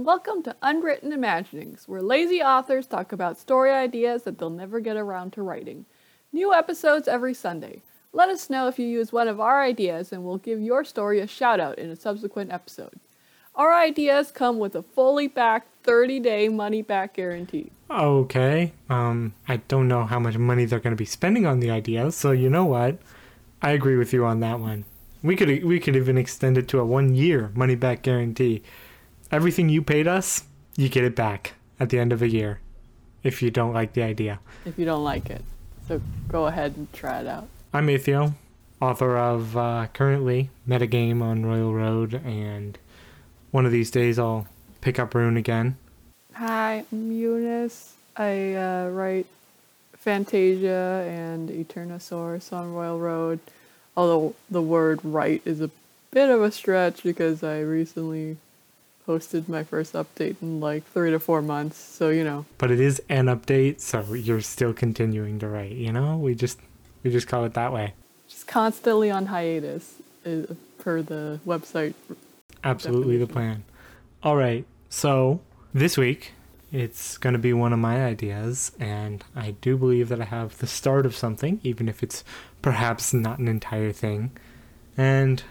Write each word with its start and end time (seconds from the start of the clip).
and 0.00 0.06
welcome 0.06 0.42
to 0.42 0.56
Unwritten 0.62 1.12
Imaginings, 1.12 1.86
where 1.86 2.00
lazy 2.00 2.40
authors 2.40 2.86
talk 2.86 3.12
about 3.12 3.38
story 3.38 3.70
ideas 3.70 4.22
that 4.22 4.38
they'll 4.38 4.48
never 4.48 4.80
get 4.80 4.96
around 4.96 5.34
to 5.34 5.42
writing. 5.42 5.84
New 6.32 6.54
episodes 6.54 7.06
every 7.06 7.34
Sunday. 7.34 7.82
Let 8.14 8.30
us 8.30 8.48
know 8.48 8.66
if 8.66 8.78
you 8.78 8.86
use 8.86 9.12
one 9.12 9.28
of 9.28 9.40
our 9.40 9.62
ideas, 9.62 10.10
and 10.10 10.24
we'll 10.24 10.38
give 10.38 10.58
your 10.58 10.86
story 10.86 11.20
a 11.20 11.26
shout 11.26 11.60
out 11.60 11.78
in 11.78 11.90
a 11.90 11.96
subsequent 11.96 12.50
episode. 12.50 12.98
Our 13.54 13.74
ideas 13.74 14.30
come 14.30 14.58
with 14.58 14.74
a 14.74 14.82
fully 14.82 15.28
backed 15.28 15.68
30 15.84 16.18
day 16.20 16.48
money 16.48 16.80
back 16.80 17.12
guarantee. 17.12 17.70
Okay. 17.90 18.72
Um, 18.88 19.34
I 19.48 19.58
don't 19.58 19.86
know 19.86 20.04
how 20.04 20.18
much 20.18 20.38
money 20.38 20.64
they're 20.64 20.80
going 20.80 20.96
to 20.96 20.96
be 20.96 21.04
spending 21.04 21.44
on 21.44 21.60
the 21.60 21.70
ideas, 21.70 22.16
so 22.16 22.30
you 22.30 22.48
know 22.48 22.64
what? 22.64 22.96
I 23.60 23.72
agree 23.72 23.98
with 23.98 24.14
you 24.14 24.24
on 24.24 24.40
that 24.40 24.60
one. 24.60 24.86
We 25.22 25.36
could 25.36 25.62
we 25.62 25.78
could 25.78 25.94
even 25.94 26.16
extend 26.16 26.56
it 26.56 26.68
to 26.68 26.78
a 26.78 26.86
one 26.86 27.14
year 27.14 27.52
money 27.54 27.74
back 27.74 28.00
guarantee. 28.00 28.62
Everything 29.32 29.68
you 29.68 29.80
paid 29.80 30.08
us, 30.08 30.42
you 30.76 30.88
get 30.88 31.04
it 31.04 31.14
back 31.14 31.54
at 31.78 31.90
the 31.90 32.00
end 32.00 32.12
of 32.12 32.20
a 32.20 32.28
year, 32.28 32.58
if 33.22 33.40
you 33.40 33.48
don't 33.48 33.72
like 33.72 33.92
the 33.92 34.02
idea. 34.02 34.40
If 34.64 34.76
you 34.76 34.84
don't 34.84 35.04
like 35.04 35.30
it, 35.30 35.44
so 35.86 36.00
go 36.26 36.46
ahead 36.46 36.76
and 36.76 36.92
try 36.92 37.20
it 37.20 37.28
out. 37.28 37.46
I'm 37.72 37.86
Atheo, 37.86 38.34
author 38.82 39.16
of 39.16 39.56
uh, 39.56 39.86
currently 39.92 40.50
Metagame 40.68 41.22
on 41.22 41.46
Royal 41.46 41.72
Road, 41.72 42.14
and 42.14 42.76
one 43.52 43.64
of 43.64 43.70
these 43.70 43.92
days 43.92 44.18
I'll 44.18 44.48
pick 44.80 44.98
up 44.98 45.14
Rune 45.14 45.36
again. 45.36 45.76
Hi, 46.32 46.84
I'm 46.90 47.12
Eunice. 47.12 47.94
I 48.16 48.54
uh, 48.54 48.88
write 48.88 49.26
Fantasia 49.92 51.06
and 51.08 51.50
Eternosaurus 51.50 52.52
on 52.52 52.74
Royal 52.74 52.98
Road. 52.98 53.38
Although 53.96 54.34
the 54.50 54.62
word 54.62 54.98
write 55.04 55.42
is 55.44 55.60
a 55.60 55.70
bit 56.10 56.30
of 56.30 56.42
a 56.42 56.50
stretch 56.50 57.04
because 57.04 57.44
I 57.44 57.60
recently 57.60 58.38
posted 59.10 59.48
my 59.48 59.64
first 59.64 59.94
update 59.94 60.36
in 60.40 60.60
like 60.60 60.84
three 60.92 61.10
to 61.10 61.18
four 61.18 61.42
months. 61.42 61.76
So, 61.76 62.10
you 62.10 62.22
know. 62.22 62.46
But 62.58 62.70
it 62.70 62.78
is 62.78 63.02
an 63.08 63.26
update, 63.26 63.80
so 63.80 64.14
you're 64.14 64.40
still 64.40 64.72
continuing 64.72 65.40
to 65.40 65.48
write, 65.48 65.72
you 65.72 65.90
know? 65.90 66.16
We 66.16 66.36
just 66.36 66.60
we 67.02 67.10
just 67.10 67.26
call 67.26 67.44
it 67.44 67.54
that 67.54 67.72
way. 67.72 67.94
Just 68.28 68.46
constantly 68.46 69.10
on 69.10 69.26
hiatus 69.26 69.96
uh, 70.24 70.54
per 70.78 71.02
the 71.02 71.40
website. 71.44 71.94
Absolutely 72.62 73.18
the 73.18 73.26
plan. 73.26 73.64
All 74.22 74.36
right. 74.36 74.64
So, 74.90 75.40
this 75.74 75.98
week 75.98 76.34
it's 76.70 77.18
going 77.18 77.32
to 77.32 77.40
be 77.40 77.52
one 77.52 77.72
of 77.72 77.80
my 77.80 78.04
ideas, 78.04 78.70
and 78.78 79.24
I 79.34 79.56
do 79.60 79.76
believe 79.76 80.08
that 80.10 80.20
I 80.20 80.26
have 80.26 80.58
the 80.58 80.68
start 80.68 81.04
of 81.04 81.16
something, 81.16 81.58
even 81.64 81.88
if 81.88 82.04
it's 82.04 82.22
perhaps 82.62 83.12
not 83.12 83.40
an 83.40 83.48
entire 83.48 83.90
thing. 83.90 84.30
And 84.96 85.42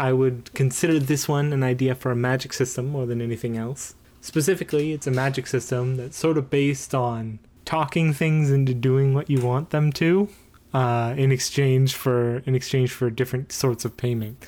I 0.00 0.14
would 0.14 0.52
consider 0.54 0.98
this 0.98 1.28
one 1.28 1.52
an 1.52 1.62
idea 1.62 1.94
for 1.94 2.10
a 2.10 2.16
magic 2.16 2.54
system 2.54 2.88
more 2.88 3.04
than 3.04 3.20
anything 3.20 3.58
else. 3.58 3.94
Specifically, 4.22 4.92
it's 4.92 5.06
a 5.06 5.10
magic 5.10 5.46
system 5.46 5.98
that's 5.98 6.16
sort 6.16 6.38
of 6.38 6.48
based 6.48 6.94
on 6.94 7.38
talking 7.66 8.14
things 8.14 8.50
into 8.50 8.72
doing 8.72 9.12
what 9.12 9.28
you 9.28 9.42
want 9.42 9.70
them 9.70 9.92
to, 9.92 10.30
uh, 10.72 11.12
in 11.18 11.30
exchange 11.30 11.94
for 11.94 12.38
in 12.46 12.54
exchange 12.54 12.90
for 12.90 13.10
different 13.10 13.52
sorts 13.52 13.84
of 13.84 13.98
payment. 13.98 14.42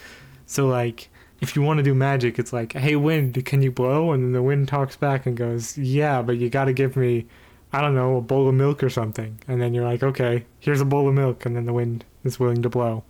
So, 0.47 0.67
like, 0.69 1.11
if 1.43 1.55
you 1.55 1.61
want 1.61 1.77
to 1.79 1.83
do 1.83 1.95
magic, 1.95 2.39
it's 2.39 2.55
like, 2.55 2.73
hey, 2.73 2.97
wind, 2.97 3.45
can 3.45 3.61
you 3.61 3.71
blow? 3.71 4.13
And 4.13 4.25
then 4.25 4.33
the 4.33 4.43
wind 4.43 4.69
talks 4.69 4.97
back 4.97 5.27
and 5.27 5.37
goes, 5.37 5.77
yeah, 5.77 6.23
but 6.23 6.39
you 6.39 6.49
got 6.49 6.65
to 6.65 6.73
give 6.73 6.97
me, 6.97 7.27
I 7.75 7.83
don't 7.83 7.95
know, 7.95 8.17
a 8.17 8.23
bowl 8.23 8.49
of 8.49 8.55
milk 8.55 8.83
or 8.83 8.89
something. 8.89 9.39
And 9.47 9.61
then 9.61 9.75
you're 9.75 9.85
like, 9.85 10.03
okay, 10.03 10.47
here's 10.61 10.81
a 10.81 10.87
bowl 10.87 11.09
of 11.09 11.15
milk. 11.15 11.45
And 11.45 11.55
then 11.55 11.67
the 11.67 11.75
wind 11.75 12.07
is 12.25 12.41
willing 12.41 12.63
to 12.63 12.71
blow. 12.71 13.05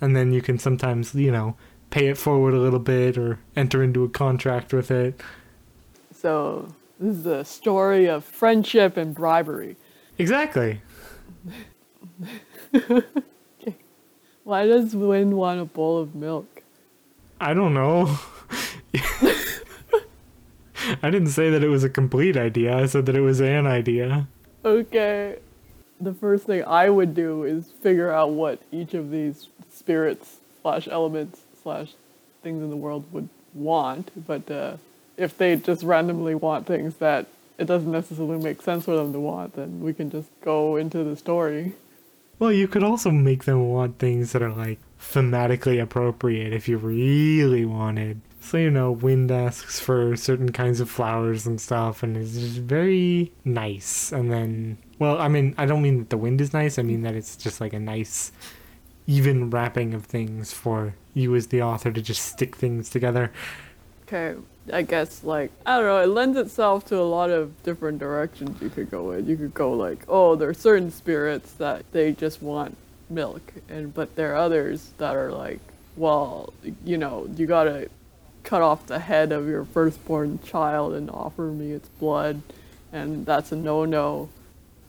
And 0.00 0.16
then 0.16 0.32
you 0.32 0.42
can 0.42 0.58
sometimes, 0.58 1.14
you 1.14 1.30
know, 1.30 1.56
pay 1.96 2.08
it 2.08 2.18
forward 2.18 2.52
a 2.52 2.58
little 2.58 2.78
bit 2.78 3.16
or 3.16 3.38
enter 3.56 3.82
into 3.82 4.04
a 4.04 4.08
contract 4.10 4.74
with 4.74 4.90
it. 4.90 5.18
So, 6.12 6.74
this 7.00 7.16
is 7.16 7.24
a 7.24 7.42
story 7.42 8.04
of 8.06 8.22
friendship 8.22 8.98
and 8.98 9.14
bribery. 9.14 9.78
Exactly. 10.18 10.82
okay. 12.74 13.76
Why 14.44 14.66
does 14.66 14.94
Wind 14.94 15.38
want 15.38 15.58
a 15.58 15.64
bowl 15.64 15.96
of 15.96 16.14
milk? 16.14 16.62
I 17.40 17.54
don't 17.54 17.72
know. 17.72 18.18
I 21.02 21.08
didn't 21.10 21.28
say 21.28 21.48
that 21.48 21.64
it 21.64 21.68
was 21.68 21.82
a 21.82 21.88
complete 21.88 22.36
idea. 22.36 22.76
I 22.76 22.84
said 22.84 23.06
that 23.06 23.16
it 23.16 23.22
was 23.22 23.40
an 23.40 23.66
idea. 23.66 24.28
Okay. 24.66 25.38
The 25.98 26.12
first 26.12 26.44
thing 26.44 26.62
I 26.66 26.90
would 26.90 27.14
do 27.14 27.44
is 27.44 27.70
figure 27.82 28.12
out 28.12 28.32
what 28.32 28.60
each 28.70 28.92
of 28.92 29.10
these 29.10 29.48
spirits 29.72 30.40
slash 30.60 30.88
elements 30.88 31.45
slash 31.66 31.90
things 32.44 32.62
in 32.62 32.70
the 32.70 32.76
world 32.76 33.04
would 33.12 33.28
want. 33.52 34.12
But 34.26 34.48
uh, 34.48 34.76
if 35.16 35.36
they 35.36 35.56
just 35.56 35.82
randomly 35.82 36.36
want 36.36 36.64
things 36.64 36.94
that 36.96 37.26
it 37.58 37.66
doesn't 37.66 37.90
necessarily 37.90 38.38
make 38.38 38.62
sense 38.62 38.84
for 38.84 38.94
them 38.96 39.12
to 39.12 39.18
want, 39.18 39.56
then 39.56 39.80
we 39.80 39.92
can 39.92 40.08
just 40.10 40.28
go 40.42 40.76
into 40.76 41.02
the 41.02 41.16
story. 41.16 41.72
Well, 42.38 42.52
you 42.52 42.68
could 42.68 42.84
also 42.84 43.10
make 43.10 43.44
them 43.44 43.68
want 43.68 43.98
things 43.98 44.32
that 44.32 44.42
are 44.42 44.52
like 44.52 44.78
thematically 45.00 45.82
appropriate 45.82 46.52
if 46.52 46.68
you 46.68 46.76
really 46.78 47.64
wanted. 47.64 48.20
So, 48.40 48.58
you 48.58 48.70
know, 48.70 48.92
Wind 48.92 49.32
asks 49.32 49.80
for 49.80 50.14
certain 50.14 50.52
kinds 50.52 50.78
of 50.78 50.88
flowers 50.88 51.46
and 51.46 51.60
stuff, 51.60 52.04
and 52.04 52.16
it's 52.16 52.34
just 52.34 52.58
very 52.58 53.32
nice. 53.44 54.12
And 54.12 54.30
then, 54.30 54.78
well, 55.00 55.18
I 55.18 55.26
mean, 55.26 55.54
I 55.58 55.66
don't 55.66 55.82
mean 55.82 55.98
that 55.98 56.10
the 56.10 56.16
wind 56.16 56.40
is 56.40 56.52
nice, 56.52 56.78
I 56.78 56.82
mean 56.82 57.02
that 57.02 57.16
it's 57.16 57.34
just 57.34 57.60
like 57.60 57.72
a 57.72 57.80
nice, 57.80 58.30
even 59.06 59.50
wrapping 59.50 59.94
of 59.94 60.04
things 60.04 60.52
for 60.52 60.94
you 61.14 61.34
as 61.34 61.48
the 61.48 61.62
author 61.62 61.90
to 61.92 62.02
just 62.02 62.22
stick 62.22 62.56
things 62.56 62.90
together. 62.90 63.32
Okay, 64.06 64.34
I 64.72 64.82
guess, 64.82 65.24
like, 65.24 65.50
I 65.64 65.76
don't 65.76 65.86
know, 65.86 65.98
it 65.98 66.08
lends 66.08 66.36
itself 66.36 66.86
to 66.86 66.98
a 66.98 67.02
lot 67.02 67.30
of 67.30 67.62
different 67.62 67.98
directions 67.98 68.60
you 68.60 68.68
could 68.68 68.90
go 68.90 69.12
in. 69.12 69.26
You 69.26 69.36
could 69.36 69.54
go, 69.54 69.72
like, 69.72 70.04
oh, 70.08 70.36
there 70.36 70.48
are 70.48 70.54
certain 70.54 70.90
spirits 70.90 71.52
that 71.54 71.90
they 71.92 72.12
just 72.12 72.42
want 72.42 72.76
milk 73.08 73.52
and 73.68 73.94
but 73.94 74.14
there 74.16 74.32
are 74.32 74.36
others 74.36 74.90
that 74.98 75.14
are 75.14 75.30
like 75.30 75.60
well 75.96 76.52
you 76.84 76.98
know 76.98 77.28
you 77.36 77.46
gotta 77.46 77.88
cut 78.42 78.62
off 78.62 78.86
the 78.86 78.98
head 78.98 79.32
of 79.32 79.48
your 79.48 79.64
firstborn 79.64 80.38
child 80.42 80.94
and 80.94 81.10
offer 81.10 81.42
me 81.42 81.72
its 81.72 81.88
blood 82.00 82.40
and 82.92 83.26
that's 83.26 83.52
a 83.52 83.56
no-no 83.56 84.28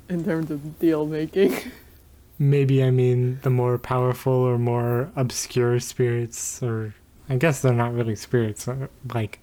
in 0.09 0.23
terms 0.23 0.49
of 0.51 0.79
deal 0.79 1.05
making 1.05 1.55
maybe 2.39 2.83
i 2.83 2.91
mean 2.91 3.39
the 3.41 3.49
more 3.49 3.77
powerful 3.77 4.33
or 4.33 4.57
more 4.57 5.11
obscure 5.15 5.79
spirits 5.79 6.61
or 6.61 6.93
i 7.29 7.35
guess 7.35 7.61
they're 7.61 7.73
not 7.73 7.93
really 7.93 8.15
spirits 8.15 8.67
uh, 8.67 8.87
like 9.13 9.39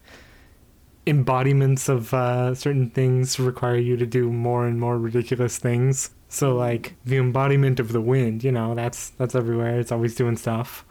embodiments 1.07 1.89
of 1.89 2.15
uh, 2.15 2.55
certain 2.55 2.89
things 2.89 3.39
require 3.39 3.77
you 3.77 3.97
to 3.97 4.07
do 4.07 4.33
more 4.33 4.67
and 4.67 4.81
more 4.81 4.99
ridiculous 4.99 5.59
things 5.59 6.11
so 6.35 6.57
like 6.57 6.97
the 7.05 7.17
embodiment 7.17 7.79
of 7.79 7.93
the 7.93 8.01
wind, 8.01 8.43
you 8.43 8.51
know, 8.51 8.75
that's 8.75 9.11
that's 9.11 9.37
everywhere. 9.37 9.79
It's 9.79 9.93
always 9.93 10.17
doing 10.17 10.37
stuff. 10.37 10.85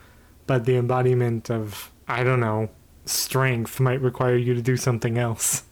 But 0.47 0.63
the 0.63 0.77
embodiment 0.77 1.51
of 1.51 1.91
I 2.07 2.23
don't 2.23 2.39
know, 2.39 2.69
strength 3.05 3.77
might 3.81 3.99
require 3.99 4.37
you 4.37 4.53
to 4.53 4.61
do 4.61 4.77
something 4.77 5.17
else. 5.17 5.63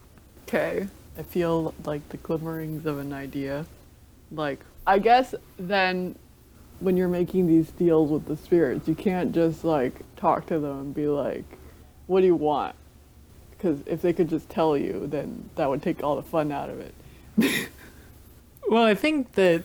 Okay. 0.43 0.87
I 1.17 1.23
feel 1.23 1.73
like 1.85 2.09
the 2.09 2.17
glimmerings 2.17 2.85
of 2.85 2.99
an 2.99 3.13
idea. 3.13 3.65
Like 4.29 4.59
I 4.85 4.99
guess 4.99 5.35
then 5.57 6.15
when 6.79 6.97
you're 6.97 7.07
making 7.07 7.47
these 7.47 7.69
deals 7.71 8.09
with 8.09 8.25
the 8.25 8.37
spirits, 8.37 8.87
you 8.87 8.95
can't 8.95 9.33
just 9.33 9.63
like 9.63 9.93
talk 10.15 10.47
to 10.47 10.59
them 10.59 10.79
and 10.79 10.95
be 10.95 11.07
like, 11.07 11.45
"What 12.07 12.21
do 12.21 12.27
you 12.27 12.35
want?" 12.35 12.75
Because 13.51 13.79
if 13.85 14.01
they 14.01 14.13
could 14.13 14.29
just 14.29 14.49
tell 14.49 14.75
you, 14.75 15.05
then 15.07 15.49
that 15.55 15.69
would 15.69 15.83
take 15.83 16.03
all 16.03 16.15
the 16.15 16.23
fun 16.23 16.51
out 16.51 16.69
of 16.69 16.79
it. 16.79 17.69
Well, 18.72 18.85
I 18.85 18.95
think 18.95 19.33
that 19.33 19.63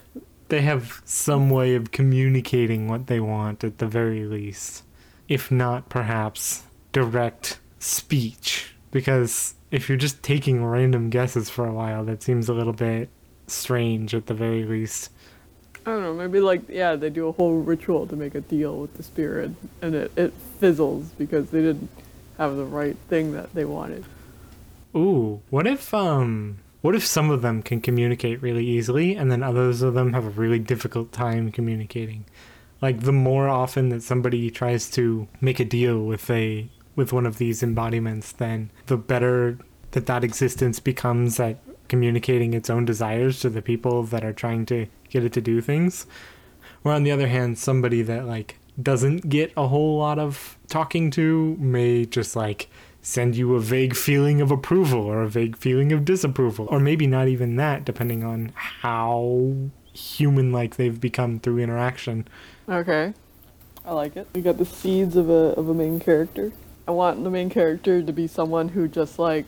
they 0.48 0.62
have 0.62 1.00
some 1.04 1.48
way 1.48 1.76
of 1.76 1.92
communicating 1.92 2.88
what 2.88 3.06
they 3.06 3.20
want 3.20 3.62
at 3.62 3.78
the 3.78 3.86
very 3.86 4.24
least, 4.24 4.82
if 5.28 5.48
not 5.48 5.88
perhaps 5.88 6.64
direct 6.90 7.60
speech. 7.78 8.74
Because 8.90 9.54
if 9.70 9.88
you're 9.88 9.96
just 9.96 10.24
taking 10.24 10.64
random 10.64 11.08
guesses 11.08 11.48
for 11.48 11.68
a 11.68 11.72
while, 11.72 12.04
that 12.06 12.24
seems 12.24 12.48
a 12.48 12.52
little 12.52 12.72
bit 12.72 13.08
strange 13.46 14.14
at 14.14 14.26
the 14.26 14.34
very 14.34 14.64
least. 14.64 15.10
I 15.84 15.90
don't 15.90 16.02
know, 16.02 16.14
maybe 16.14 16.40
like, 16.40 16.68
yeah, 16.68 16.96
they 16.96 17.10
do 17.10 17.28
a 17.28 17.32
whole 17.32 17.60
ritual 17.60 18.06
to 18.08 18.16
make 18.16 18.34
a 18.34 18.40
deal 18.40 18.76
with 18.76 18.96
the 18.96 19.02
spirit, 19.02 19.52
and 19.80 19.94
it, 19.94 20.12
it 20.16 20.32
fizzles 20.58 21.10
because 21.16 21.50
they 21.50 21.60
didn't 21.60 21.90
have 22.38 22.56
the 22.56 22.64
right 22.64 22.96
thing 23.08 23.32
that 23.32 23.54
they 23.54 23.64
wanted. 23.64 24.04
Ooh, 24.96 25.42
what 25.50 25.66
if, 25.66 25.94
um, 25.94 26.58
what 26.80 26.94
if 26.94 27.04
some 27.04 27.30
of 27.30 27.42
them 27.42 27.62
can 27.62 27.80
communicate 27.80 28.40
really 28.42 28.64
easily 28.64 29.16
and 29.16 29.30
then 29.30 29.42
others 29.42 29.82
of 29.82 29.94
them 29.94 30.12
have 30.12 30.24
a 30.24 30.30
really 30.30 30.58
difficult 30.58 31.12
time 31.12 31.50
communicating? 31.52 32.24
Like 32.80 33.00
the 33.00 33.12
more 33.12 33.48
often 33.48 33.88
that 33.88 34.02
somebody 34.02 34.50
tries 34.50 34.90
to 34.90 35.28
make 35.40 35.58
a 35.60 35.64
deal 35.64 36.00
with 36.04 36.30
a 36.30 36.68
with 36.94 37.12
one 37.12 37.26
of 37.26 37.38
these 37.38 37.62
embodiments, 37.62 38.32
then 38.32 38.70
the 38.86 38.96
better 38.96 39.58
that 39.90 40.06
that 40.06 40.24
existence 40.24 40.78
becomes 40.80 41.40
at 41.40 41.58
communicating 41.88 42.54
its 42.54 42.70
own 42.70 42.84
desires 42.84 43.40
to 43.40 43.50
the 43.50 43.62
people 43.62 44.02
that 44.04 44.24
are 44.24 44.32
trying 44.32 44.66
to 44.66 44.86
get 45.08 45.24
it 45.24 45.32
to 45.34 45.40
do 45.40 45.60
things. 45.60 46.06
Or 46.84 46.92
on 46.92 47.02
the 47.02 47.10
other 47.10 47.28
hand, 47.28 47.58
somebody 47.58 48.02
that 48.02 48.26
like 48.26 48.58
doesn't 48.80 49.28
get 49.28 49.52
a 49.56 49.68
whole 49.68 49.98
lot 49.98 50.18
of 50.18 50.58
talking 50.68 51.10
to 51.12 51.56
may 51.58 52.04
just 52.04 52.36
like 52.36 52.68
send 53.02 53.36
you 53.36 53.54
a 53.54 53.60
vague 53.60 53.94
feeling 53.94 54.40
of 54.40 54.50
approval 54.50 55.00
or 55.00 55.22
a 55.22 55.28
vague 55.28 55.56
feeling 55.56 55.92
of 55.92 56.04
disapproval. 56.04 56.66
Or 56.70 56.80
maybe 56.80 57.06
not 57.06 57.28
even 57.28 57.56
that, 57.56 57.84
depending 57.84 58.24
on 58.24 58.52
how 58.56 59.54
human 59.92 60.52
like 60.52 60.76
they've 60.76 61.00
become 61.00 61.38
through 61.38 61.58
interaction. 61.58 62.26
Okay. 62.68 63.14
I 63.84 63.92
like 63.92 64.16
it. 64.16 64.26
We 64.34 64.42
got 64.42 64.58
the 64.58 64.64
seeds 64.64 65.16
of 65.16 65.30
a 65.30 65.54
of 65.54 65.68
a 65.68 65.74
main 65.74 66.00
character. 66.00 66.52
I 66.88 66.90
want 66.90 67.22
the 67.22 67.30
main 67.30 67.50
character 67.50 68.02
to 68.02 68.12
be 68.12 68.26
someone 68.26 68.68
who 68.68 68.88
just 68.88 69.18
like, 69.18 69.46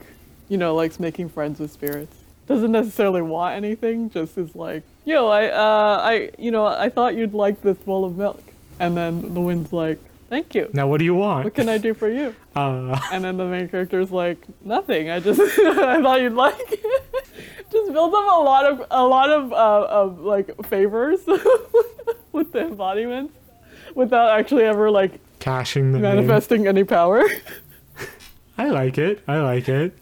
you 0.49 0.56
know, 0.56 0.75
likes 0.75 0.99
making 1.00 1.29
friends 1.29 1.58
with 1.61 1.73
spirits. 1.73 2.17
Doesn't 2.49 2.73
necessarily 2.73 3.21
want 3.23 3.55
anything, 3.56 4.09
just 4.11 4.37
is 4.39 4.55
like, 4.56 4.83
yo, 5.05 5.29
I 5.29 5.47
uh 5.49 5.99
I 6.03 6.31
you 6.39 6.50
know, 6.50 6.65
I 6.67 6.89
thought 6.89 7.15
you'd 7.15 7.35
like 7.35 7.61
this 7.62 7.77
bowl 7.79 8.05
of 8.05 8.17
milk. 8.17 8.43
And 8.81 8.97
then 8.97 9.35
the 9.35 9.41
wind's 9.41 9.73
like, 9.73 9.99
Thank 10.31 10.55
you. 10.55 10.69
Now, 10.75 10.87
what 10.87 10.99
do 10.99 11.05
you 11.06 11.15
want? 11.15 11.45
What 11.45 11.55
can 11.55 11.69
I 11.71 11.79
do 11.79 11.95
for 11.95 12.09
you? 12.09 12.35
Uh, 12.59 12.99
And 13.12 13.23
then 13.23 13.37
the 13.37 13.45
main 13.47 13.69
character's 13.69 14.11
like, 14.11 14.39
nothing. 14.65 15.11
I 15.11 15.21
just 15.21 15.41
I 15.59 16.03
thought 16.03 16.21
you'd 16.21 16.33
like 16.33 16.56
it. 16.59 16.81
just 17.71 17.93
builds 17.93 18.15
up 18.15 18.25
a 18.25 18.41
lot 18.43 18.65
of 18.71 18.85
a 18.91 19.05
lot 19.06 19.31
of 19.31 19.53
uh, 19.53 19.87
of 19.89 20.21
like 20.21 20.50
favors 20.67 21.21
with 22.33 22.50
the 22.53 22.61
embodiments 22.67 23.33
without 23.95 24.39
actually 24.39 24.65
ever 24.65 24.91
like 24.91 25.21
cashing 25.39 25.93
the 25.93 25.99
name. 26.00 26.17
manifesting 26.17 26.67
any 26.67 26.83
power. 26.83 27.23
I 28.56 28.71
like 28.71 28.99
it. 28.99 29.23
I 29.29 29.39
like 29.41 29.69
it. 29.69 29.93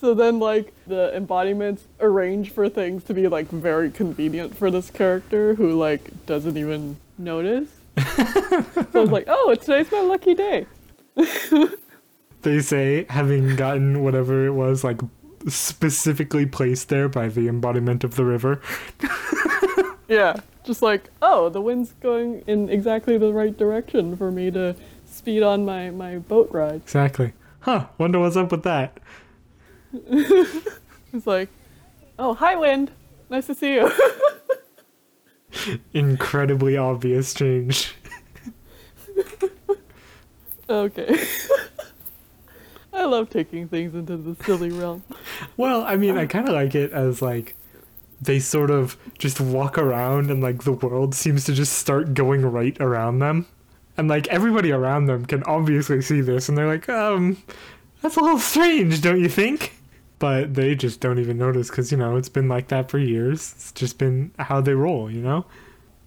So 0.00 0.14
then 0.14 0.38
like 0.38 0.72
the 0.86 1.14
embodiments 1.16 1.84
arrange 2.00 2.50
for 2.50 2.68
things 2.68 3.04
to 3.04 3.14
be 3.14 3.28
like 3.28 3.48
very 3.48 3.90
convenient 3.90 4.56
for 4.56 4.70
this 4.70 4.90
character 4.90 5.54
who 5.54 5.72
like 5.72 6.26
doesn't 6.26 6.56
even 6.56 6.96
notice. 7.18 7.68
so 7.96 8.04
I 8.94 8.98
was 8.98 9.10
like, 9.10 9.24
oh, 9.28 9.54
today's 9.54 9.90
my 9.90 10.00
lucky 10.00 10.34
day. 10.34 10.66
They 12.42 12.60
say, 12.60 13.06
having 13.08 13.56
gotten 13.56 14.04
whatever 14.04 14.46
it 14.46 14.52
was, 14.52 14.84
like 14.84 15.00
specifically 15.48 16.46
placed 16.46 16.90
there 16.90 17.08
by 17.08 17.26
the 17.26 17.48
embodiment 17.48 18.04
of 18.04 18.14
the 18.14 18.24
river. 18.24 18.60
Yeah, 20.08 20.36
just 20.64 20.82
like, 20.82 21.10
oh, 21.20 21.48
the 21.48 21.60
wind's 21.60 21.92
going 22.00 22.42
in 22.46 22.68
exactly 22.68 23.18
the 23.18 23.32
right 23.32 23.56
direction 23.56 24.16
for 24.16 24.30
me 24.30 24.50
to 24.52 24.76
speed 25.04 25.42
on 25.42 25.64
my, 25.64 25.90
my 25.90 26.18
boat 26.18 26.48
ride. 26.52 26.82
Exactly. 26.82 27.32
Huh. 27.60 27.86
Wonder 27.98 28.20
what's 28.20 28.36
up 28.36 28.52
with 28.52 28.62
that. 28.62 28.98
It's 31.12 31.26
like, 31.26 31.48
oh, 32.18 32.34
hi, 32.34 32.56
wind. 32.56 32.90
Nice 33.30 33.46
to 33.46 33.54
see 33.54 33.74
you. 33.74 33.90
Incredibly 35.94 36.76
obvious 36.76 37.32
change. 37.32 37.94
okay. 40.68 41.24
I 42.92 43.04
love 43.04 43.30
taking 43.30 43.68
things 43.68 43.94
into 43.94 44.16
the 44.16 44.42
silly 44.44 44.70
realm. 44.70 45.04
Well, 45.56 45.84
I 45.84 45.96
mean, 45.96 46.18
I 46.18 46.26
kind 46.26 46.48
of 46.48 46.54
like 46.54 46.74
it 46.74 46.92
as 46.92 47.22
like 47.22 47.54
they 48.20 48.38
sort 48.38 48.70
of 48.70 48.96
just 49.18 49.40
walk 49.40 49.78
around 49.78 50.30
and 50.30 50.42
like 50.42 50.64
the 50.64 50.72
world 50.72 51.14
seems 51.14 51.44
to 51.44 51.52
just 51.52 51.74
start 51.74 52.14
going 52.14 52.42
right 52.42 52.76
around 52.80 53.20
them. 53.20 53.46
And 53.96 54.08
like 54.08 54.26
everybody 54.28 54.72
around 54.72 55.06
them 55.06 55.24
can 55.24 55.42
obviously 55.44 56.02
see 56.02 56.20
this 56.20 56.48
and 56.48 56.58
they're 56.58 56.66
like, 56.66 56.88
um, 56.88 57.42
that's 58.02 58.16
a 58.16 58.20
little 58.20 58.38
strange, 58.38 59.00
don't 59.00 59.20
you 59.20 59.28
think? 59.28 59.75
But 60.18 60.54
they 60.54 60.74
just 60.74 61.00
don't 61.00 61.18
even 61.18 61.36
notice 61.36 61.68
because, 61.68 61.92
you 61.92 61.98
know, 61.98 62.16
it's 62.16 62.28
been 62.30 62.48
like 62.48 62.68
that 62.68 62.90
for 62.90 62.98
years. 62.98 63.52
It's 63.56 63.72
just 63.72 63.98
been 63.98 64.32
how 64.38 64.60
they 64.62 64.72
roll, 64.74 65.10
you 65.10 65.20
know? 65.20 65.44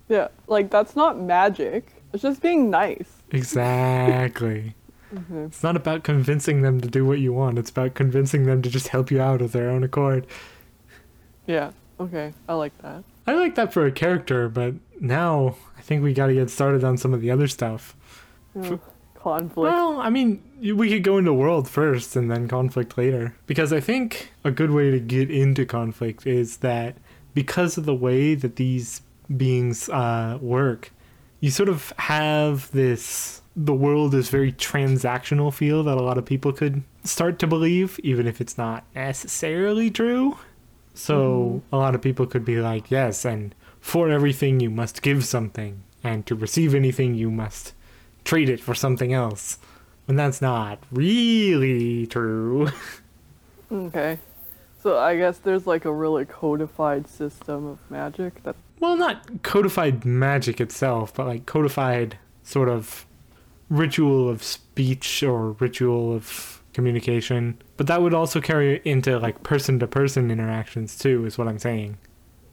Yeah, 0.08 0.30
like 0.48 0.72
that's 0.72 0.96
not 0.96 1.20
magic. 1.20 1.94
It's 2.12 2.24
just 2.24 2.42
being 2.42 2.70
nice. 2.70 3.22
Exactly. 3.32 4.76
Mhm. 5.14 5.48
It's 5.48 5.64
not 5.64 5.76
about 5.76 6.04
convincing 6.04 6.62
them 6.62 6.80
to 6.82 6.88
do 6.88 7.04
what 7.04 7.18
you 7.18 7.34
want, 7.34 7.58
it's 7.58 7.72
about 7.72 7.96
convincing 7.96 8.46
them 8.46 8.62
to 8.62 8.70
just 8.70 8.90
help 8.90 9.10
you 9.10 9.20
out 9.20 9.42
of 9.42 9.54
their 9.54 9.68
own 9.68 9.84
accord. 9.84 10.28
Yeah, 11.48 11.72
okay, 12.00 12.32
I 12.48 12.54
like 12.54 12.78
that. 12.84 13.04
I 13.26 13.34
like 13.34 13.56
that 13.56 13.74
for 13.74 13.88
a 13.88 13.92
character, 13.92 14.48
but 14.50 14.76
now 15.02 15.56
I 15.76 15.82
think 15.82 16.04
we 16.04 16.14
gotta 16.14 16.36
get 16.36 16.52
started 16.52 16.84
on 16.84 16.96
some 16.96 17.12
of 17.12 17.22
the 17.22 17.32
other 17.32 17.48
stuff. 17.48 17.96
Yeah, 18.54 18.78
conflict. 19.22 19.58
Well, 19.58 20.00
I 20.00 20.10
mean, 20.10 20.42
we 20.62 20.90
could 20.90 21.04
go 21.04 21.18
into 21.18 21.34
world 21.34 21.70
first 21.70 22.16
and 22.16 22.30
then 22.30 22.48
conflict 22.48 22.98
later. 22.98 23.36
Because 23.48 23.74
I 23.74 23.80
think 23.80 24.32
a 24.44 24.52
good 24.52 24.72
way 24.72 24.92
to 24.92 25.00
get 25.00 25.30
into 25.30 25.66
conflict 25.66 26.26
is 26.26 26.58
that 26.58 26.98
because 27.34 27.78
of 27.78 27.86
the 27.86 27.96
way 27.96 28.36
that 28.36 28.56
these 28.56 29.02
beings 29.36 29.90
uh, 29.90 30.38
work, 30.42 30.92
you 31.40 31.52
sort 31.52 31.70
of 31.70 31.94
have 31.98 32.72
this 32.72 33.42
the 33.56 33.74
world 33.74 34.14
is 34.14 34.30
very 34.30 34.54
transactional 34.54 35.54
feel 35.54 35.84
that 35.84 35.98
a 35.98 36.02
lot 36.02 36.18
of 36.18 36.26
people 36.26 36.54
could 36.54 36.82
start 37.04 37.40
to 37.40 37.48
believe, 37.48 38.00
even 38.04 38.26
if 38.26 38.40
it's 38.40 38.58
not 38.58 38.86
necessarily 38.96 39.90
true. 39.90 40.38
So 40.94 41.62
a 41.72 41.78
lot 41.78 41.96
of 41.96 42.02
people 42.02 42.26
could 42.26 42.46
be 42.46 42.60
like, 42.62 42.90
yes, 42.90 43.26
and 43.26 43.54
for 43.80 44.10
everything 44.10 44.60
you 44.60 44.70
must 44.70 45.02
give 45.02 45.26
something, 45.26 45.84
and 46.04 46.26
to 46.26 46.36
receive 46.36 46.74
anything 46.74 47.16
you 47.16 47.32
must 47.32 47.74
trade 48.24 48.50
it 48.50 48.60
for 48.60 48.76
something 48.76 49.14
else. 49.14 49.58
When 50.06 50.16
that's 50.16 50.42
not 50.42 50.84
really 50.92 52.08
true. 52.08 52.70
Okay. 53.72 54.18
So 54.82 54.98
I 54.98 55.18
guess 55.18 55.38
there's 55.40 55.68
like 55.68 55.86
a 55.86 55.94
really 55.94 56.26
codified 56.26 57.08
system 57.08 57.68
of 57.68 57.80
magic 57.92 58.42
that 58.44 58.56
Well, 58.80 58.96
not 58.96 59.44
codified 59.44 60.06
magic 60.06 60.60
itself, 60.62 61.14
but 61.14 61.28
like 61.28 61.46
codified 61.46 62.18
sort 62.44 62.70
of 62.70 63.06
ritual 63.70 64.30
of 64.30 64.42
speech 64.42 65.22
or 65.22 65.52
ritual 65.52 66.14
of 66.16 66.64
communication. 66.74 67.62
But 67.78 67.88
that 67.88 68.02
would 68.02 68.14
also 68.14 68.42
carry 68.42 68.82
into 68.86 69.20
like 69.20 69.44
person 69.44 69.80
to 69.80 69.88
person 69.88 70.32
interactions 70.32 70.98
too, 70.98 71.26
is 71.26 71.38
what 71.38 71.48
I'm 71.48 71.60
saying. 71.60 71.98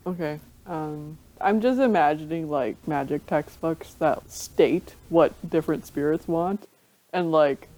Okay. 0.06 0.40
Um, 0.66 1.16
I'm 1.40 1.60
just 1.60 1.80
imagining 1.80 2.50
like 2.50 2.76
magic 2.86 3.26
textbooks 3.26 3.94
that 3.94 4.30
state 4.30 4.94
what 5.08 5.32
different 5.48 5.86
spirits 5.86 6.26
want, 6.28 6.66
and 7.12 7.30
like 7.32 7.68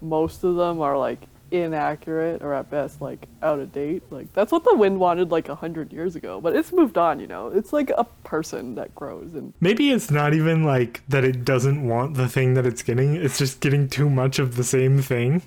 most 0.00 0.44
of 0.44 0.56
them 0.56 0.80
are 0.80 0.96
like 0.96 1.20
inaccurate 1.50 2.42
or 2.42 2.52
at 2.52 2.70
best 2.70 3.00
like 3.00 3.26
out 3.42 3.58
of 3.58 3.72
date. 3.72 4.02
Like 4.10 4.32
that's 4.34 4.52
what 4.52 4.64
the 4.64 4.74
wind 4.74 5.00
wanted 5.00 5.30
like 5.30 5.48
a 5.48 5.54
hundred 5.54 5.92
years 5.92 6.14
ago, 6.16 6.40
but 6.40 6.54
it's 6.54 6.72
moved 6.72 6.98
on. 6.98 7.20
You 7.20 7.26
know, 7.26 7.48
it's 7.48 7.72
like 7.72 7.90
a 7.96 8.04
person 8.24 8.74
that 8.76 8.94
grows 8.94 9.34
and 9.34 9.52
Maybe 9.60 9.90
it's 9.90 10.10
not 10.10 10.34
even 10.34 10.64
like 10.64 11.02
that 11.08 11.24
it 11.24 11.44
doesn't 11.44 11.86
want 11.86 12.14
the 12.14 12.28
thing 12.28 12.54
that 12.54 12.66
it's 12.66 12.82
getting, 12.82 13.16
it's 13.16 13.38
just 13.38 13.60
getting 13.60 13.88
too 13.88 14.10
much 14.10 14.38
of 14.38 14.56
the 14.56 14.64
same 14.64 15.00
thing. 15.02 15.42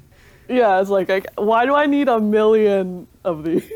yeah, 0.50 0.82
it's 0.82 0.90
like 0.90 1.08
like 1.10 1.28
why 1.36 1.66
do 1.66 1.76
I 1.76 1.86
need 1.86 2.08
a 2.08 2.20
million 2.20 3.08
of 3.24 3.44
these? 3.44 3.70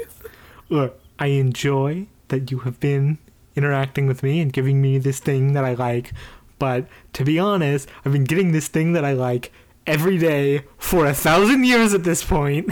Look, 0.70 1.00
I 1.20 1.28
enjoy 1.28 2.08
that 2.30 2.50
you 2.52 2.60
have 2.60 2.80
been 2.80 3.20
interacting 3.56 4.08
with 4.08 4.24
me 4.24 4.42
and 4.42 4.52
giving 4.52 4.82
me 4.82 4.98
this 4.98 5.20
thing 5.20 5.54
that 5.54 5.64
I 5.64 5.74
like, 5.74 6.12
but 6.60 6.88
to 7.14 7.24
be 7.24 7.40
honest, 7.40 7.90
I've 8.04 8.12
been 8.12 8.24
getting 8.24 8.52
this 8.52 8.68
thing 8.68 8.94
that 8.94 9.06
I 9.06 9.14
like 9.14 9.52
every 9.88 10.18
day 10.18 10.64
for 10.78 11.06
a 11.06 11.14
thousand 11.14 11.66
years 11.66 11.94
at 11.94 12.04
this 12.04 12.24
point. 12.24 12.72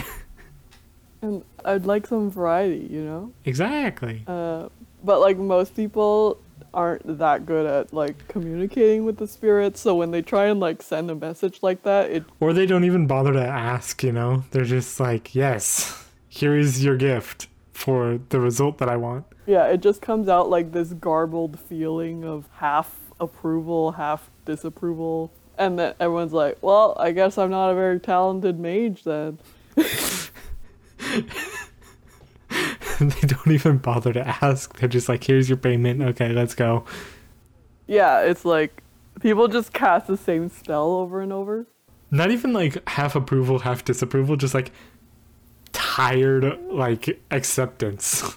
and 1.22 1.44
I'd 1.64 1.86
like 1.86 2.06
some 2.06 2.30
variety. 2.30 2.86
You 2.90 3.02
know. 3.02 3.32
exactly. 3.44 4.24
Uh, 4.26 4.68
but 5.02 5.20
like 5.20 5.36
most 5.36 5.76
people 5.76 6.38
aren't 6.72 7.18
that 7.18 7.46
good 7.46 7.66
at 7.66 7.92
like 7.92 8.26
communicating 8.28 9.04
with 9.04 9.16
the 9.18 9.26
spirits, 9.26 9.80
so 9.80 9.94
when 9.94 10.10
they 10.10 10.22
try 10.22 10.46
and 10.46 10.60
like 10.60 10.82
send 10.82 11.10
a 11.10 11.14
message 11.14 11.60
like 11.62 11.82
that, 11.82 12.10
it 12.10 12.24
Or 12.40 12.52
they 12.52 12.66
don't 12.66 12.84
even 12.84 13.06
bother 13.06 13.32
to 13.32 13.44
ask, 13.44 14.02
you 14.02 14.12
know? 14.12 14.44
They're 14.50 14.64
just 14.64 14.98
like, 14.98 15.34
yes, 15.34 16.08
here 16.28 16.56
is 16.56 16.84
your 16.84 16.96
gift 16.96 17.48
for 17.74 18.18
the 18.30 18.40
result 18.40 18.78
that 18.78 18.88
I 18.88 18.96
want. 18.96 19.26
yeah, 19.46 19.66
it 19.66 19.82
just 19.82 20.00
comes 20.00 20.28
out 20.28 20.48
like 20.48 20.72
this 20.72 20.94
garbled 20.94 21.60
feeling 21.60 22.24
of 22.24 22.48
half 22.54 23.12
approval, 23.20 23.92
half 23.92 24.30
disapproval. 24.46 25.30
And 25.58 25.78
then 25.78 25.94
everyone's 26.00 26.32
like, 26.32 26.58
"Well, 26.62 26.96
I 26.98 27.12
guess 27.12 27.36
I'm 27.36 27.50
not 27.50 27.70
a 27.70 27.74
very 27.74 28.00
talented 28.00 28.58
mage 28.58 29.04
then." 29.04 29.38
they 33.00 33.26
don't 33.26 33.50
even 33.50 33.78
bother 33.78 34.12
to 34.12 34.26
ask. 34.42 34.78
They're 34.78 34.88
just 34.88 35.08
like, 35.08 35.24
here's 35.24 35.48
your 35.48 35.58
payment. 35.58 36.02
Okay, 36.02 36.32
let's 36.32 36.54
go. 36.54 36.84
Yeah, 37.86 38.20
it's 38.20 38.44
like 38.44 38.82
people 39.20 39.48
just 39.48 39.72
cast 39.72 40.06
the 40.06 40.16
same 40.16 40.48
spell 40.48 40.92
over 40.92 41.20
and 41.20 41.32
over. 41.32 41.66
Not 42.10 42.30
even 42.30 42.52
like 42.52 42.88
half 42.88 43.16
approval, 43.16 43.60
half 43.60 43.84
disapproval, 43.84 44.36
just 44.36 44.54
like 44.54 44.70
tired, 45.94 46.60
like 46.70 47.20
acceptance. 47.30 48.36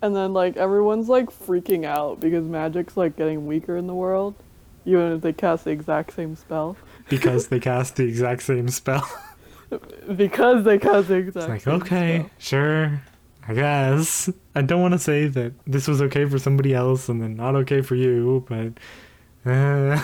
And 0.00 0.16
then 0.16 0.32
like 0.32 0.56
everyone's 0.56 1.08
like 1.08 1.26
freaking 1.30 1.84
out 1.84 2.18
because 2.18 2.44
magic's 2.44 2.96
like 2.96 3.16
getting 3.16 3.46
weaker 3.46 3.76
in 3.76 3.86
the 3.86 3.94
world, 3.94 4.34
even 4.84 5.12
if 5.12 5.20
they 5.20 5.32
cast 5.32 5.64
the 5.64 5.70
exact 5.70 6.14
same 6.14 6.34
spell. 6.34 6.76
because 7.08 7.48
they 7.48 7.60
cast 7.60 7.96
the 7.96 8.04
exact 8.04 8.42
same 8.42 8.68
spell. 8.68 9.08
Because 10.16 10.64
they 10.64 10.78
cast 10.78 11.08
the 11.08 11.14
exact 11.14 11.50
It's 11.50 11.66
like, 11.66 11.82
okay, 11.82 12.18
spell. 12.18 12.30
sure, 12.38 13.02
I 13.48 13.54
guess. 13.54 14.28
I 14.54 14.60
don't 14.60 14.82
want 14.82 14.92
to 14.92 14.98
say 14.98 15.28
that 15.28 15.54
this 15.66 15.88
was 15.88 16.02
okay 16.02 16.26
for 16.26 16.38
somebody 16.38 16.74
else 16.74 17.08
and 17.08 17.22
then 17.22 17.36
not 17.36 17.54
okay 17.56 17.80
for 17.80 17.94
you, 17.94 18.44
but 18.48 19.50
uh, 19.50 19.96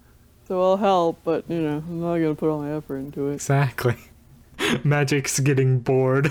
so 0.48 0.60
I'll 0.60 0.76
help, 0.76 1.20
but 1.22 1.44
you 1.48 1.60
know, 1.60 1.76
I'm 1.86 2.00
not 2.00 2.14
gonna 2.16 2.34
put 2.34 2.50
all 2.50 2.62
my 2.62 2.74
effort 2.76 2.96
into 2.96 3.28
it. 3.28 3.34
Exactly. 3.34 3.96
Magic's 4.84 5.40
getting 5.40 5.80
bored. 5.80 6.30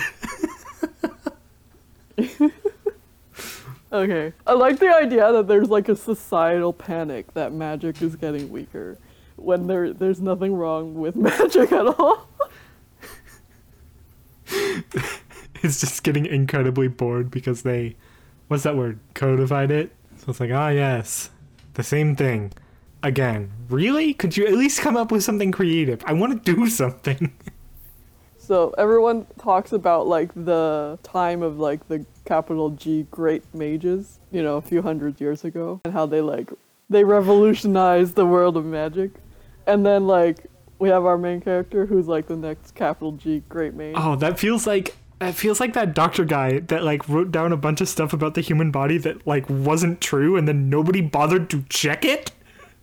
Okay. 3.93 4.31
I 4.47 4.53
like 4.53 4.79
the 4.79 4.93
idea 4.93 5.31
that 5.33 5.47
there's 5.47 5.69
like 5.69 5.89
a 5.89 5.95
societal 5.95 6.71
panic 6.71 7.33
that 7.33 7.51
magic 7.51 8.01
is 8.01 8.15
getting 8.15 8.49
weaker 8.49 8.97
when 9.35 9.67
there 9.67 9.91
there's 9.91 10.21
nothing 10.21 10.53
wrong 10.53 10.95
with 10.95 11.15
magic 11.17 11.71
at 11.71 11.87
all. 11.87 12.27
it's 15.61 15.79
just 15.79 16.03
getting 16.03 16.25
incredibly 16.25 16.87
bored 16.87 17.29
because 17.29 17.63
they 17.63 17.95
what's 18.47 18.63
that 18.63 18.77
word? 18.77 18.99
Codified 19.13 19.71
it? 19.71 19.91
So 20.17 20.29
it's 20.29 20.39
like, 20.39 20.51
ah 20.51 20.69
yes. 20.69 21.29
The 21.73 21.83
same 21.83 22.15
thing. 22.15 22.53
Again. 23.03 23.51
Really? 23.69 24.13
Could 24.13 24.37
you 24.37 24.45
at 24.45 24.53
least 24.53 24.79
come 24.79 24.95
up 24.95 25.11
with 25.11 25.23
something 25.23 25.51
creative? 25.51 26.01
I 26.05 26.13
want 26.13 26.45
to 26.45 26.55
do 26.55 26.67
something. 26.67 27.33
So 28.41 28.73
everyone 28.75 29.27
talks 29.39 29.71
about 29.71 30.07
like 30.07 30.33
the 30.33 30.97
time 31.03 31.43
of 31.43 31.59
like 31.59 31.87
the 31.87 32.03
capital 32.25 32.71
G 32.71 33.05
great 33.11 33.43
mages, 33.53 34.17
you 34.31 34.41
know, 34.41 34.57
a 34.57 34.61
few 34.61 34.81
hundred 34.81 35.21
years 35.21 35.45
ago, 35.45 35.79
and 35.85 35.93
how 35.93 36.07
they 36.07 36.21
like 36.21 36.49
they 36.89 37.03
revolutionized 37.03 38.15
the 38.15 38.25
world 38.25 38.57
of 38.57 38.65
magic. 38.65 39.11
And 39.67 39.85
then 39.85 40.07
like 40.07 40.47
we 40.79 40.89
have 40.89 41.05
our 41.05 41.19
main 41.19 41.39
character 41.39 41.85
who's 41.85 42.07
like 42.07 42.25
the 42.25 42.35
next 42.35 42.73
capital 42.73 43.11
G 43.11 43.43
great 43.47 43.75
mage. 43.75 43.93
Oh, 43.95 44.15
that 44.15 44.39
feels 44.39 44.65
like 44.65 44.97
that 45.19 45.35
feels 45.35 45.59
like 45.59 45.73
that 45.73 45.93
doctor 45.93 46.25
guy 46.25 46.61
that 46.61 46.83
like 46.83 47.07
wrote 47.07 47.31
down 47.31 47.53
a 47.53 47.57
bunch 47.57 47.79
of 47.79 47.87
stuff 47.89 48.11
about 48.11 48.33
the 48.33 48.41
human 48.41 48.71
body 48.71 48.97
that 48.97 49.25
like 49.27 49.47
wasn't 49.51 50.01
true 50.01 50.35
and 50.35 50.47
then 50.47 50.67
nobody 50.67 50.99
bothered 50.99 51.47
to 51.51 51.63
check 51.69 52.03
it. 52.03 52.31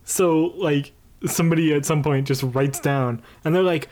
So 0.04 0.52
like 0.54 0.92
somebody 1.26 1.74
at 1.74 1.84
some 1.84 2.04
point 2.04 2.28
just 2.28 2.44
writes 2.44 2.78
down 2.78 3.20
and 3.44 3.52
they're 3.52 3.64
like 3.64 3.88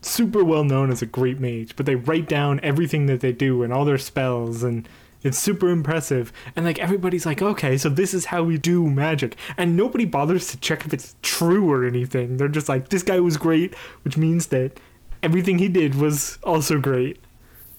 super 0.00 0.44
well 0.44 0.64
known 0.64 0.90
as 0.90 1.02
a 1.02 1.06
great 1.06 1.40
mage, 1.40 1.76
but 1.76 1.86
they 1.86 1.96
write 1.96 2.28
down 2.28 2.60
everything 2.62 3.06
that 3.06 3.20
they 3.20 3.32
do 3.32 3.62
and 3.62 3.72
all 3.72 3.84
their 3.84 3.98
spells 3.98 4.62
and 4.62 4.88
it's 5.22 5.38
super 5.38 5.68
impressive. 5.68 6.32
And 6.54 6.64
like 6.64 6.78
everybody's 6.78 7.26
like, 7.26 7.42
okay, 7.42 7.76
so 7.76 7.88
this 7.88 8.14
is 8.14 8.26
how 8.26 8.44
we 8.44 8.56
do 8.56 8.88
magic. 8.88 9.36
And 9.56 9.76
nobody 9.76 10.04
bothers 10.04 10.48
to 10.48 10.56
check 10.58 10.86
if 10.86 10.92
it's 10.92 11.16
true 11.22 11.70
or 11.70 11.84
anything. 11.84 12.36
They're 12.36 12.48
just 12.48 12.68
like, 12.68 12.88
this 12.90 13.02
guy 13.02 13.20
was 13.20 13.36
great, 13.36 13.74
which 14.02 14.16
means 14.16 14.46
that 14.48 14.78
everything 15.22 15.58
he 15.58 15.68
did 15.68 15.94
was 15.94 16.38
also 16.42 16.78
great. 16.78 17.18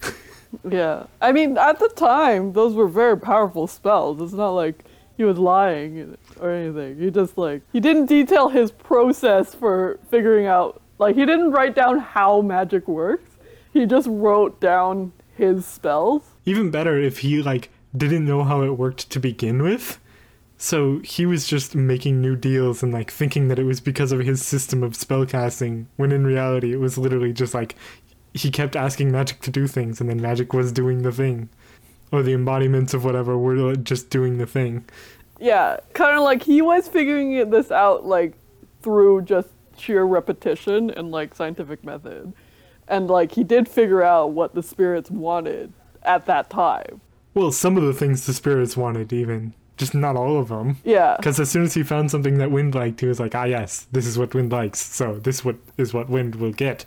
Yeah. 0.68 1.06
I 1.20 1.30
mean, 1.30 1.56
at 1.56 1.78
the 1.78 1.88
time, 1.90 2.54
those 2.54 2.74
were 2.74 2.88
very 2.88 3.16
powerful 3.16 3.68
spells. 3.68 4.20
It's 4.20 4.32
not 4.32 4.50
like 4.50 4.84
he 5.16 5.22
was 5.22 5.38
lying 5.38 6.16
or 6.40 6.50
anything. 6.50 6.98
He 6.98 7.08
just 7.12 7.38
like 7.38 7.62
he 7.72 7.78
didn't 7.78 8.06
detail 8.06 8.48
his 8.48 8.72
process 8.72 9.54
for 9.54 10.00
figuring 10.10 10.46
out 10.46 10.82
like 11.00 11.16
he 11.16 11.24
didn't 11.26 11.50
write 11.50 11.74
down 11.74 11.98
how 11.98 12.40
magic 12.42 12.86
works. 12.86 13.30
He 13.72 13.86
just 13.86 14.06
wrote 14.08 14.60
down 14.60 15.12
his 15.36 15.66
spells. 15.66 16.22
Even 16.44 16.70
better 16.70 16.98
if 17.00 17.18
he 17.18 17.42
like 17.42 17.70
didn't 17.96 18.24
know 18.24 18.44
how 18.44 18.62
it 18.62 18.78
worked 18.78 19.10
to 19.10 19.18
begin 19.18 19.62
with. 19.62 19.98
So 20.58 20.98
he 20.98 21.24
was 21.24 21.46
just 21.46 21.74
making 21.74 22.20
new 22.20 22.36
deals 22.36 22.82
and 22.82 22.92
like 22.92 23.10
thinking 23.10 23.48
that 23.48 23.58
it 23.58 23.64
was 23.64 23.80
because 23.80 24.12
of 24.12 24.20
his 24.20 24.44
system 24.44 24.82
of 24.82 24.92
spellcasting, 24.92 25.86
when 25.96 26.12
in 26.12 26.26
reality 26.26 26.72
it 26.72 26.80
was 26.80 26.98
literally 26.98 27.32
just 27.32 27.54
like 27.54 27.74
he 28.34 28.50
kept 28.50 28.76
asking 28.76 29.10
magic 29.10 29.40
to 29.40 29.50
do 29.50 29.66
things 29.66 30.00
and 30.00 30.10
then 30.10 30.20
magic 30.20 30.52
was 30.52 30.70
doing 30.70 31.02
the 31.02 31.12
thing. 31.12 31.48
Or 32.12 32.22
the 32.22 32.32
embodiments 32.32 32.92
of 32.92 33.04
whatever 33.04 33.38
were 33.38 33.74
just 33.76 34.10
doing 34.10 34.36
the 34.38 34.46
thing. 34.46 34.84
Yeah, 35.38 35.78
kind 35.94 36.16
of 36.16 36.24
like 36.24 36.42
he 36.42 36.60
was 36.60 36.88
figuring 36.88 37.32
it- 37.32 37.50
this 37.50 37.70
out 37.70 38.04
like 38.04 38.34
through 38.82 39.22
just 39.22 39.48
sheer 39.80 40.04
repetition 40.04 40.90
and 40.90 41.10
like 41.10 41.34
scientific 41.34 41.82
method. 41.84 42.32
And 42.88 43.08
like 43.08 43.32
he 43.32 43.44
did 43.44 43.68
figure 43.68 44.02
out 44.02 44.32
what 44.32 44.54
the 44.54 44.62
spirits 44.62 45.10
wanted 45.10 45.72
at 46.02 46.26
that 46.26 46.50
time. 46.50 47.00
Well, 47.34 47.52
some 47.52 47.76
of 47.76 47.84
the 47.84 47.94
things 47.94 48.26
the 48.26 48.34
spirits 48.34 48.76
wanted, 48.76 49.12
even. 49.12 49.54
Just 49.76 49.94
not 49.94 50.16
all 50.16 50.38
of 50.38 50.48
them. 50.48 50.76
Yeah. 50.84 51.16
Because 51.16 51.40
as 51.40 51.50
soon 51.50 51.62
as 51.62 51.72
he 51.74 51.82
found 51.82 52.10
something 52.10 52.36
that 52.38 52.50
Wind 52.50 52.74
liked, 52.74 53.00
he 53.00 53.06
was 53.06 53.18
like, 53.18 53.34
ah, 53.34 53.44
yes, 53.44 53.86
this 53.92 54.06
is 54.06 54.18
what 54.18 54.34
Wind 54.34 54.52
likes, 54.52 54.78
so 54.78 55.14
this 55.14 55.42
what 55.44 55.56
is 55.78 55.94
what 55.94 56.10
Wind 56.10 56.34
will 56.34 56.52
get. 56.52 56.84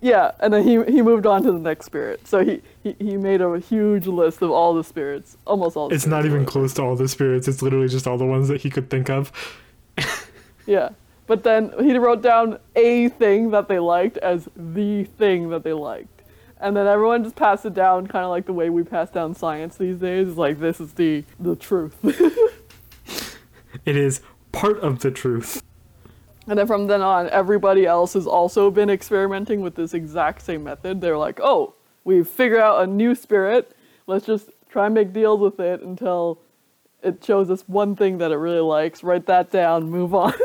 Yeah, 0.00 0.32
and 0.40 0.52
then 0.52 0.64
he 0.64 0.82
he 0.90 1.00
moved 1.00 1.26
on 1.26 1.44
to 1.44 1.52
the 1.52 1.60
next 1.60 1.86
spirit. 1.86 2.26
So 2.26 2.44
he 2.44 2.60
he, 2.82 2.96
he 2.98 3.16
made 3.16 3.40
a 3.40 3.60
huge 3.60 4.08
list 4.08 4.42
of 4.42 4.50
all 4.50 4.74
the 4.74 4.82
spirits, 4.82 5.36
almost 5.46 5.76
all. 5.76 5.88
The 5.88 5.94
It's 5.94 6.06
not 6.06 6.26
even 6.26 6.44
close 6.44 6.74
to 6.74 6.82
all 6.82 6.96
the 6.96 7.06
spirits, 7.06 7.46
it's 7.46 7.62
literally 7.62 7.86
just 7.86 8.08
all 8.08 8.18
the 8.18 8.26
ones 8.26 8.48
that 8.48 8.60
he 8.60 8.70
could 8.70 8.90
think 8.90 9.08
of. 9.08 9.30
Yeah, 10.66 10.90
but 11.26 11.44
then 11.44 11.72
he 11.78 11.96
wrote 11.96 12.22
down 12.22 12.58
a 12.76 13.08
thing 13.08 13.50
that 13.50 13.68
they 13.68 13.78
liked 13.78 14.18
as 14.18 14.48
the 14.56 15.04
thing 15.04 15.50
that 15.50 15.64
they 15.64 15.72
liked, 15.72 16.22
and 16.60 16.76
then 16.76 16.86
everyone 16.86 17.24
just 17.24 17.36
passed 17.36 17.64
it 17.64 17.74
down, 17.74 18.06
kind 18.06 18.24
of 18.24 18.30
like 18.30 18.46
the 18.46 18.52
way 18.52 18.70
we 18.70 18.82
pass 18.82 19.10
down 19.10 19.34
science 19.34 19.76
these 19.76 19.98
days. 19.98 20.28
It's 20.28 20.38
like 20.38 20.58
this 20.58 20.80
is 20.80 20.94
the 20.94 21.24
the 21.38 21.56
truth. 21.56 21.96
It 23.84 23.96
is 23.96 24.20
part 24.52 24.78
of 24.80 25.00
the 25.00 25.10
truth. 25.10 25.62
And 26.46 26.58
then 26.58 26.66
from 26.66 26.86
then 26.86 27.02
on, 27.02 27.28
everybody 27.30 27.86
else 27.86 28.14
has 28.14 28.26
also 28.26 28.70
been 28.70 28.90
experimenting 28.90 29.60
with 29.60 29.74
this 29.74 29.94
exact 29.94 30.42
same 30.42 30.64
method. 30.64 31.00
They're 31.00 31.18
like, 31.18 31.40
oh, 31.40 31.74
we've 32.04 32.26
figured 32.26 32.60
out 32.60 32.82
a 32.82 32.86
new 32.86 33.14
spirit. 33.14 33.76
Let's 34.06 34.26
just 34.26 34.50
try 34.68 34.86
and 34.86 34.94
make 34.94 35.12
deals 35.12 35.40
with 35.40 35.60
it 35.60 35.82
until 35.82 36.40
it 37.02 37.24
shows 37.24 37.50
us 37.50 37.62
one 37.66 37.94
thing 37.96 38.18
that 38.18 38.32
it 38.32 38.36
really 38.36 38.60
likes. 38.60 39.02
Write 39.02 39.26
that 39.26 39.50
down, 39.50 39.90
move 39.90 40.14
on. 40.14 40.34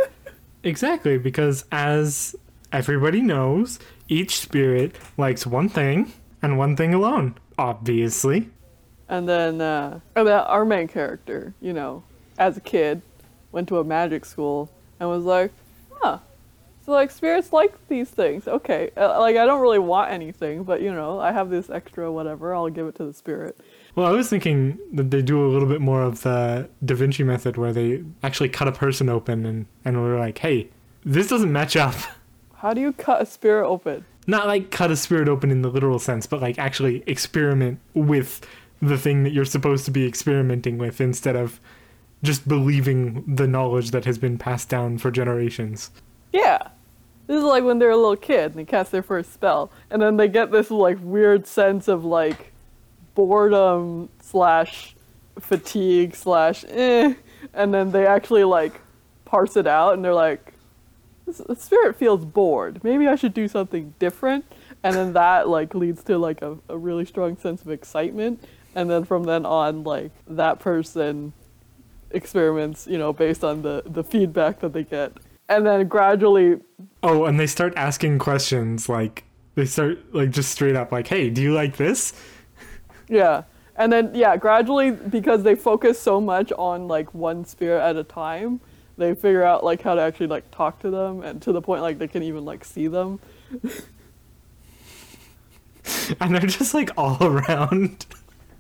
Exactly, 0.67 1.17
because 1.17 1.63
as 1.71 2.36
everybody 2.74 3.21
knows, 3.21 3.79
each 4.09 4.38
spirit 4.38 4.97
likes 5.15 5.47
one 5.47 5.69
thing 5.69 6.12
and 6.41 6.57
one 6.57 6.75
thing 6.75 6.93
alone, 6.93 7.36
obviously. 7.57 8.50
and 9.07 9.29
then, 9.29 9.62
uh, 9.62 10.01
our 10.17 10.65
main 10.65 10.89
character, 10.89 11.53
you 11.62 11.71
know, 11.71 12.03
as 12.38 12.57
a 12.57 12.59
kid, 12.59 13.01
went 13.53 13.69
to 13.69 13.79
a 13.79 13.83
magic 13.86 14.25
school 14.25 14.69
and 15.00 15.07
was 15.07 15.24
like, 15.24 15.53
huh. 16.01 16.17
So 16.86 16.91
like 16.91 17.12
spirits 17.12 17.53
like 17.53 17.74
these 17.88 18.09
things. 18.09 18.45
Okay, 18.45 18.91
uh, 18.97 19.19
like 19.21 19.38
I 19.38 19.45
don't 19.45 19.62
really 19.62 19.79
want 19.79 20.12
anything, 20.12 20.63
but 20.63 20.81
you 20.81 20.93
know, 20.93 21.17
I 21.17 21.31
have 21.31 21.50
this 21.50 21.69
extra 21.69 22.12
whatever. 22.12 22.53
I'll 22.53 22.69
give 22.69 22.88
it 22.88 22.95
to 22.95 23.05
the 23.05 23.13
spirit. 23.13 23.57
Well, 23.98 24.06
I 24.06 24.12
was 24.12 24.30
thinking 24.30 24.77
that 24.94 25.10
they 25.10 25.24
do 25.24 25.44
a 25.44 25.50
little 25.50 25.68
bit 25.68 25.82
more 25.82 26.04
of 26.04 26.22
the 26.22 26.70
Da 26.86 26.94
Vinci 26.94 27.24
method 27.24 27.58
where 27.58 27.74
they 27.74 28.04
actually 28.22 28.50
cut 28.50 28.68
a 28.68 28.72
person 28.72 29.10
open 29.10 29.44
and, 29.44 29.66
and 29.84 30.00
we're 30.00 30.20
like, 30.20 30.38
hey, 30.38 30.70
this 31.04 31.27
doesn't 31.27 31.51
match 31.51 31.75
up. 31.75 31.96
How 32.58 32.75
do 32.75 32.82
you 32.82 32.94
cut 32.94 33.24
a 33.24 33.25
spirit 33.25 33.68
open? 33.68 34.06
Not 34.27 34.46
like 34.46 34.70
cut 34.70 34.92
a 34.92 34.96
spirit 34.96 35.27
open 35.27 35.50
in 35.50 35.63
the 35.63 35.70
literal 35.70 35.98
sense, 35.98 36.27
but 36.27 36.44
like 36.44 36.60
actually 36.60 37.01
experiment 37.08 37.80
with 37.96 38.48
the 38.84 39.00
thing 39.00 39.24
that 39.24 39.34
you're 39.34 39.46
supposed 39.46 39.84
to 39.86 39.92
be 39.92 40.06
experimenting 40.06 40.77
with 40.77 41.01
instead 41.01 41.36
of 41.36 41.60
just 42.22 42.48
believing 42.48 43.24
the 43.25 43.48
knowledge 43.48 43.89
that 43.89 44.06
has 44.06 44.20
been 44.20 44.38
passed 44.38 44.70
down 44.70 45.00
for 45.00 45.10
generations. 45.10 45.89
Yeah. 46.32 46.68
This 47.25 47.38
is 47.38 47.44
like 47.44 47.63
when 47.63 47.80
they're 47.80 47.89
a 47.89 47.98
little 47.98 48.16
kid 48.16 48.51
and 48.51 48.56
they 48.56 48.66
cast 48.66 48.92
their 48.92 49.01
first 49.01 49.34
spell, 49.34 49.72
and 49.89 50.00
then 50.00 50.18
they 50.18 50.27
get 50.27 50.51
this 50.51 50.70
like 50.70 51.00
weird 51.01 51.48
sense 51.48 51.88
of 51.88 52.06
like 52.06 52.54
boredom 53.17 54.09
slash 54.21 54.95
fatigue 55.39 56.15
slash 56.15 56.63
eh, 56.69 57.15
and 57.53 57.74
then 57.74 57.91
they 57.91 58.05
actually 58.05 58.43
like 58.43 58.79
parse 59.25 59.57
it 59.57 59.65
out 59.65 59.93
and 59.93 60.05
they're 60.05 60.13
like, 60.13 60.53
the 61.25 61.55
spirit 61.55 61.97
feels 61.97 62.24
bored. 62.24 62.83
Maybe 62.83 63.07
I 63.07 63.15
should 63.15 63.33
do 63.33 63.47
something 63.47 63.93
different, 64.00 64.45
and 64.83 64.95
then 64.95 65.13
that 65.13 65.50
like 65.50 65.75
leads 65.75 66.03
to 66.03 66.17
like 66.17 66.41
a, 66.41 66.57
a 66.69 66.77
really 66.77 67.03
strong 67.05 67.36
sense 67.38 67.62
of 67.63 67.69
excitement, 67.69 68.41
and 68.75 68.89
then 68.89 69.03
from 69.03 69.25
then 69.25 69.45
on 69.45 69.83
like 69.83 70.12
that 70.27 70.59
person 70.59 71.33
experiments, 72.12 72.88
you 72.88 72.97
know, 72.97 73.12
based 73.12 73.43
on 73.43 73.62
the 73.62 73.83
the 73.86 74.03
feedback 74.03 74.59
that 74.62 74.71
they 74.71 74.83
get. 74.83 75.12
And 75.50 75.65
then 75.65 75.88
gradually 75.88 76.62
Oh, 77.03 77.25
and 77.25 77.38
they 77.38 77.47
start 77.47 77.74
asking 77.75 78.19
questions 78.19 78.88
like 78.88 79.24
they 79.55 79.65
start 79.65 80.13
like 80.13 80.29
just 80.29 80.51
straight 80.51 80.75
up 80.77 80.93
like, 80.93 81.07
"Hey, 81.07 81.29
do 81.29 81.41
you 81.41 81.53
like 81.53 81.75
this?" 81.75 82.13
Yeah. 83.07 83.43
And 83.75 83.91
then 83.91 84.11
yeah, 84.15 84.37
gradually 84.37 84.91
because 84.91 85.43
they 85.43 85.55
focus 85.55 85.99
so 85.99 86.19
much 86.19 86.51
on 86.53 86.87
like 86.87 87.13
one 87.13 87.45
spirit 87.45 87.81
at 87.81 87.95
a 87.95 88.03
time, 88.03 88.59
they 88.97 89.13
figure 89.13 89.43
out 89.43 89.63
like 89.63 89.81
how 89.81 89.95
to 89.95 90.01
actually 90.01 90.27
like 90.27 90.49
talk 90.51 90.79
to 90.79 90.89
them 90.89 91.21
and 91.21 91.41
to 91.43 91.51
the 91.51 91.61
point 91.61 91.81
like 91.81 91.99
they 91.99 92.07
can 92.07 92.23
even 92.23 92.45
like 92.45 92.65
see 92.65 92.87
them. 92.87 93.19
And 96.19 96.35
they're 96.35 96.41
just 96.41 96.73
like 96.73 96.89
all 96.97 97.17
around. 97.23 98.05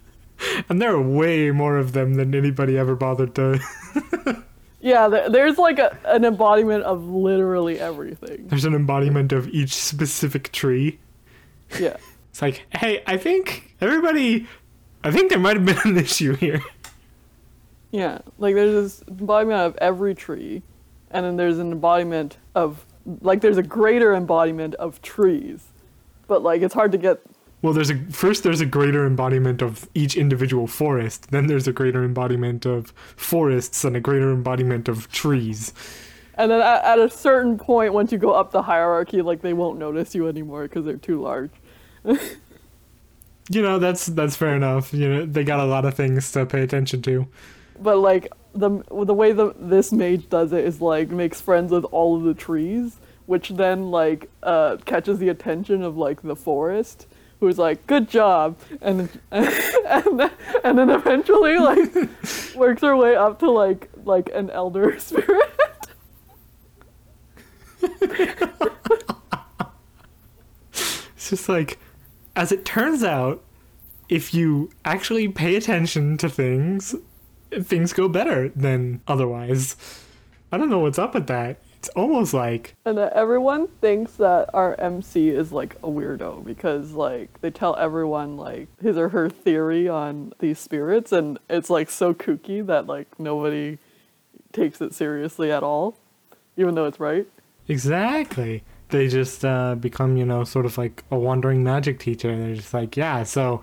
and 0.69 0.81
there 0.81 0.93
are 0.93 1.01
way 1.01 1.51
more 1.51 1.77
of 1.77 1.91
them 1.91 2.13
than 2.13 2.33
anybody 2.33 2.77
ever 2.77 2.95
bothered 2.95 3.35
to. 3.35 3.59
Yeah, 4.79 5.07
there's 5.07 5.57
like 5.57 5.79
a, 5.79 5.97
an 6.05 6.23
embodiment 6.23 6.83
of 6.83 7.03
literally 7.03 7.79
everything. 7.79 8.47
There's 8.47 8.63
an 8.63 8.75
embodiment 8.75 9.31
of 9.33 9.47
each 9.49 9.75
specific 9.75 10.51
tree. 10.51 10.99
Yeah. 11.79 11.97
It's 12.37 12.41
like, 12.43 12.67
"Hey, 12.69 13.01
I 13.07 13.17
think 13.17 13.73
everybody 13.81 14.45
I 15.03 15.09
think 15.09 15.31
there 15.31 15.39
might 15.39 15.57
have 15.57 15.65
been 15.65 15.79
an 15.85 15.97
issue 16.05 16.35
here." 16.35 16.61
Yeah. 17.89 18.19
Like 18.37 18.53
there's 18.53 18.73
this 18.99 19.07
embodiment 19.07 19.59
of 19.61 19.75
every 19.77 20.13
tree. 20.13 20.61
and 21.09 21.25
then 21.25 21.35
there's 21.37 21.57
an 21.57 21.71
embodiment 21.71 22.37
of 22.53 22.85
like 23.21 23.41
there's 23.41 23.57
a 23.57 23.63
greater 23.63 24.13
embodiment 24.13 24.75
of 24.75 25.01
trees, 25.01 25.69
but 26.27 26.43
like 26.43 26.61
it's 26.61 26.75
hard 26.75 26.91
to 26.91 26.99
get. 26.99 27.21
Well, 27.63 27.73
there's 27.73 27.89
a 27.89 27.97
first 28.11 28.43
there's 28.43 28.61
a 28.61 28.67
greater 28.67 29.07
embodiment 29.07 29.63
of 29.63 29.89
each 29.95 30.15
individual 30.15 30.67
forest. 30.67 31.31
Then 31.31 31.47
there's 31.47 31.67
a 31.67 31.73
greater 31.73 32.03
embodiment 32.03 32.67
of 32.67 32.93
forests 33.15 33.83
and 33.83 33.95
a 33.95 33.99
greater 33.99 34.31
embodiment 34.31 34.87
of 34.87 35.09
trees. 35.11 35.73
And 36.35 36.51
then 36.51 36.61
at, 36.61 36.83
at 36.83 36.99
a 36.99 37.09
certain 37.09 37.57
point, 37.57 37.93
once 37.93 38.11
you 38.11 38.19
go 38.19 38.33
up 38.33 38.51
the 38.51 38.61
hierarchy, 38.61 39.23
like 39.23 39.41
they 39.41 39.53
won't 39.53 39.79
notice 39.79 40.13
you 40.13 40.27
anymore 40.27 40.67
because 40.67 40.85
they're 40.85 40.97
too 40.97 41.19
large. 41.19 41.49
You 43.49 43.61
know, 43.61 43.79
that's 43.79 44.07
that's 44.07 44.35
fair 44.35 44.55
enough. 44.55 44.93
You 44.93 45.07
know, 45.07 45.25
they 45.25 45.45
got 45.45 45.61
a 45.61 45.65
lot 45.65 45.85
of 45.85 45.93
things 45.93 46.29
to 46.33 46.45
pay 46.45 46.63
attention 46.63 47.01
to. 47.03 47.27
But 47.79 47.97
like 47.99 48.29
the 48.53 48.83
the 48.89 49.13
way 49.13 49.31
the 49.31 49.53
this 49.57 49.93
mage 49.93 50.27
does 50.29 50.51
it 50.51 50.65
is 50.65 50.81
like 50.81 51.09
makes 51.09 51.39
friends 51.39 51.71
with 51.71 51.85
all 51.85 52.17
of 52.17 52.23
the 52.23 52.33
trees, 52.33 52.97
which 53.25 53.49
then 53.49 53.89
like 53.89 54.29
uh, 54.43 54.77
catches 54.83 55.19
the 55.19 55.29
attention 55.29 55.81
of 55.81 55.95
like 55.95 56.23
the 56.23 56.35
forest, 56.35 57.07
who's 57.39 57.57
like, 57.57 57.87
"Good 57.87 58.09
job," 58.09 58.57
and 58.81 59.09
and 59.31 60.19
then, 60.19 60.31
and 60.65 60.77
then 60.77 60.89
eventually 60.89 61.57
like 61.57 61.95
works 62.55 62.81
her 62.81 62.97
way 62.97 63.15
up 63.15 63.39
to 63.39 63.49
like 63.49 63.89
like 64.03 64.29
an 64.33 64.49
elder 64.49 64.99
spirit. 64.99 65.53
It's 71.27 71.29
just 71.29 71.49
like, 71.49 71.77
as 72.37 72.51
it 72.51 72.63
turns 72.63 73.03
out, 73.03 73.43
if 74.07 74.33
you 74.33 74.69
actually 74.85 75.27
pay 75.27 75.55
attention 75.55 76.17
to 76.17 76.29
things, 76.29 76.95
things 77.51 77.91
go 77.91 78.07
better 78.07 78.49
than 78.49 79.01
otherwise. 79.07 79.75
I 80.51 80.57
don't 80.57 80.69
know 80.69 80.79
what's 80.79 80.99
up 80.99 81.15
with 81.15 81.27
that. 81.27 81.59
It's 81.79 81.89
almost 81.89 82.33
like 82.33 82.75
And 82.85 82.97
that 82.97 83.13
everyone 83.13 83.67
thinks 83.67 84.13
that 84.13 84.49
our 84.53 84.79
MC 84.79 85.29
is 85.29 85.51
like 85.51 85.75
a 85.77 85.87
weirdo 85.87 86.45
because 86.45 86.91
like 86.91 87.41
they 87.41 87.49
tell 87.51 87.75
everyone 87.75 88.37
like 88.37 88.67
his 88.81 88.97
or 88.97 89.09
her 89.09 89.29
theory 89.29 89.89
on 89.89 90.33
these 90.39 90.59
spirits 90.59 91.11
and 91.11 91.39
it's 91.49 91.69
like 91.69 91.89
so 91.89 92.13
kooky 92.13 92.65
that 92.65 92.85
like 92.87 93.19
nobody 93.19 93.79
takes 94.53 94.79
it 94.79 94.93
seriously 94.93 95.51
at 95.51 95.63
all, 95.63 95.97
even 96.55 96.75
though 96.75 96.85
it's 96.85 96.99
right. 96.99 97.27
exactly. 97.67 98.63
They 98.89 99.07
just 99.07 99.43
uh, 99.43 99.75
become, 99.75 100.17
you 100.17 100.25
know, 100.25 100.43
sort 100.43 100.65
of 100.65 100.77
like 100.77 101.03
a 101.11 101.17
wandering 101.17 101.63
magic 101.63 101.99
teacher. 101.99 102.29
And 102.29 102.41
They're 102.41 102.55
just 102.55 102.73
like, 102.73 102.95
yeah, 102.95 103.23
so, 103.23 103.61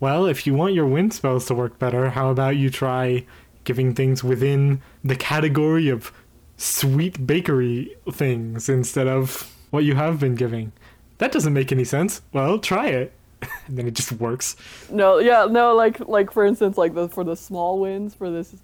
well, 0.00 0.26
if 0.26 0.46
you 0.46 0.54
want 0.54 0.74
your 0.74 0.86
wind 0.86 1.14
spells 1.14 1.46
to 1.46 1.54
work 1.54 1.78
better, 1.78 2.10
how 2.10 2.30
about 2.30 2.56
you 2.56 2.70
try 2.70 3.24
giving 3.64 3.94
things 3.94 4.22
within 4.22 4.80
the 5.02 5.16
category 5.16 5.88
of 5.88 6.12
sweet 6.56 7.26
bakery 7.26 7.96
things 8.10 8.68
instead 8.68 9.06
of 9.06 9.54
what 9.70 9.84
you 9.84 9.94
have 9.94 10.20
been 10.20 10.34
giving? 10.34 10.72
That 11.18 11.32
doesn't 11.32 11.52
make 11.52 11.72
any 11.72 11.84
sense. 11.84 12.22
Well, 12.32 12.58
try 12.58 12.88
it. 12.88 13.12
and 13.66 13.78
then 13.78 13.86
it 13.86 13.94
just 13.94 14.12
works. 14.12 14.56
No, 14.90 15.18
yeah, 15.18 15.46
no, 15.48 15.74
like 15.74 16.00
like 16.08 16.32
for 16.32 16.44
instance, 16.44 16.76
like 16.76 16.94
the 16.94 17.08
for 17.08 17.24
the 17.24 17.36
small 17.36 17.78
wins 17.78 18.14
for 18.14 18.30
this, 18.30 18.54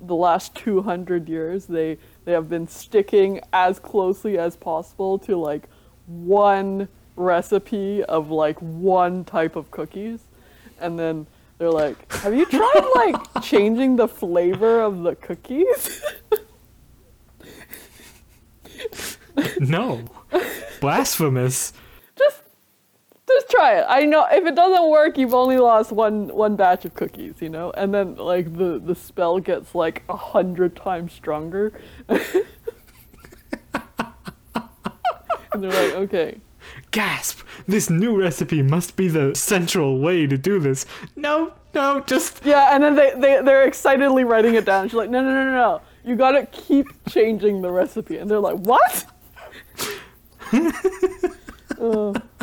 the 0.00 0.14
last 0.14 0.54
two 0.54 0.82
hundred 0.82 1.28
years, 1.28 1.66
they 1.66 1.98
they 2.28 2.34
have 2.34 2.50
been 2.50 2.68
sticking 2.68 3.40
as 3.54 3.78
closely 3.78 4.36
as 4.36 4.54
possible 4.54 5.18
to 5.20 5.34
like 5.34 5.66
one 6.04 6.86
recipe 7.16 8.04
of 8.04 8.30
like 8.30 8.60
one 8.60 9.24
type 9.24 9.56
of 9.56 9.70
cookies, 9.70 10.20
and 10.78 10.98
then 10.98 11.26
they're 11.56 11.70
like, 11.70 12.12
"Have 12.12 12.34
you 12.34 12.44
tried 12.44 12.86
like 12.94 13.42
changing 13.42 13.96
the 13.96 14.06
flavor 14.06 14.82
of 14.82 15.04
the 15.04 15.16
cookies?" 15.16 16.02
No. 19.60 20.04
Blasphemous. 20.80 21.72
Try 23.58 23.78
it. 23.78 23.84
I 23.88 24.04
know 24.04 24.26
if 24.30 24.46
it 24.46 24.54
doesn't 24.54 24.88
work, 24.88 25.18
you've 25.18 25.34
only 25.34 25.58
lost 25.58 25.92
one 25.92 26.28
one 26.28 26.56
batch 26.56 26.84
of 26.84 26.94
cookies, 26.94 27.34
you 27.40 27.48
know. 27.48 27.72
And 27.72 27.92
then 27.92 28.16
like 28.16 28.56
the 28.56 28.78
the 28.78 28.94
spell 28.94 29.40
gets 29.40 29.74
like 29.74 30.04
a 30.08 30.16
hundred 30.16 30.76
times 30.76 31.12
stronger. 31.12 31.78
and 32.08 32.22
they're 35.54 35.70
like, 35.70 35.94
okay, 35.94 36.40
Gasp! 36.90 37.40
This 37.66 37.90
new 37.90 38.18
recipe 38.18 38.62
must 38.62 38.96
be 38.96 39.08
the 39.08 39.34
central 39.34 39.98
way 39.98 40.26
to 40.26 40.38
do 40.38 40.58
this. 40.58 40.86
No, 41.16 41.52
no, 41.74 42.00
just 42.00 42.44
yeah. 42.44 42.74
And 42.74 42.82
then 42.82 42.94
they 42.94 43.12
they 43.14 43.42
they're 43.42 43.64
excitedly 43.64 44.24
writing 44.24 44.54
it 44.54 44.64
down. 44.64 44.88
She's 44.88 44.94
like, 44.94 45.10
no, 45.10 45.22
no, 45.22 45.30
no, 45.30 45.44
no, 45.44 45.52
no. 45.52 45.80
You 46.04 46.16
gotta 46.16 46.46
keep 46.46 46.86
changing 47.08 47.60
the 47.60 47.70
recipe. 47.70 48.16
And 48.18 48.30
they're 48.30 48.40
like, 48.40 48.56
what? 48.56 49.04
Oh. 51.80 52.14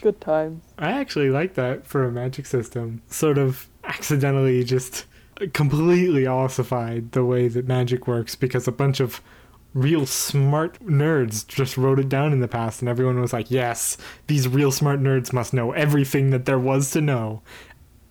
Good 0.00 0.20
times. 0.20 0.62
I 0.78 0.92
actually 0.92 1.30
like 1.30 1.54
that 1.54 1.86
for 1.86 2.04
a 2.04 2.12
magic 2.12 2.46
system. 2.46 3.02
Sort 3.08 3.38
of 3.38 3.68
accidentally 3.84 4.64
just 4.64 5.06
completely 5.52 6.26
ossified 6.26 7.12
the 7.12 7.24
way 7.24 7.48
that 7.48 7.66
magic 7.66 8.06
works 8.06 8.34
because 8.34 8.68
a 8.68 8.72
bunch 8.72 9.00
of 9.00 9.20
real 9.72 10.04
smart 10.04 10.78
nerds 10.80 11.46
just 11.46 11.76
wrote 11.76 11.98
it 11.98 12.08
down 12.08 12.32
in 12.32 12.40
the 12.40 12.48
past 12.48 12.80
and 12.80 12.88
everyone 12.88 13.20
was 13.20 13.32
like, 13.32 13.50
yes, 13.50 13.96
these 14.26 14.48
real 14.48 14.72
smart 14.72 15.00
nerds 15.00 15.32
must 15.32 15.54
know 15.54 15.72
everything 15.72 16.30
that 16.30 16.44
there 16.44 16.58
was 16.58 16.90
to 16.90 17.00
know. 17.00 17.42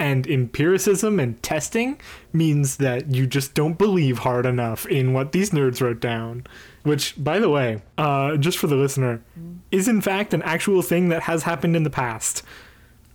And 0.02 0.25
empiricism 0.28 1.19
and 1.19 1.41
testing 1.43 1.99
means 2.32 2.78
that 2.78 3.13
you 3.13 3.28
just 3.28 3.54
don't 3.54 3.78
believe 3.78 4.19
hard 4.19 4.45
enough 4.45 4.86
in 4.86 5.12
what 5.12 5.34
these 5.34 5.49
nerds 5.49 5.82
wrote 5.82 5.99
down. 5.99 6.47
Which, 6.84 7.21
by 7.21 7.39
the 7.39 7.49
way, 7.49 7.82
uh, 7.97 8.38
just 8.38 8.58
for 8.58 8.67
the 8.67 8.78
listener, 8.78 9.21
is 9.71 9.88
in 9.88 10.01
fact 10.01 10.34
an 10.34 10.41
actual 10.43 10.82
thing 10.82 11.10
that 11.10 11.23
has 11.23 11.43
happened 11.43 11.75
in 11.75 11.84
the 11.84 11.89
past. 11.89 12.43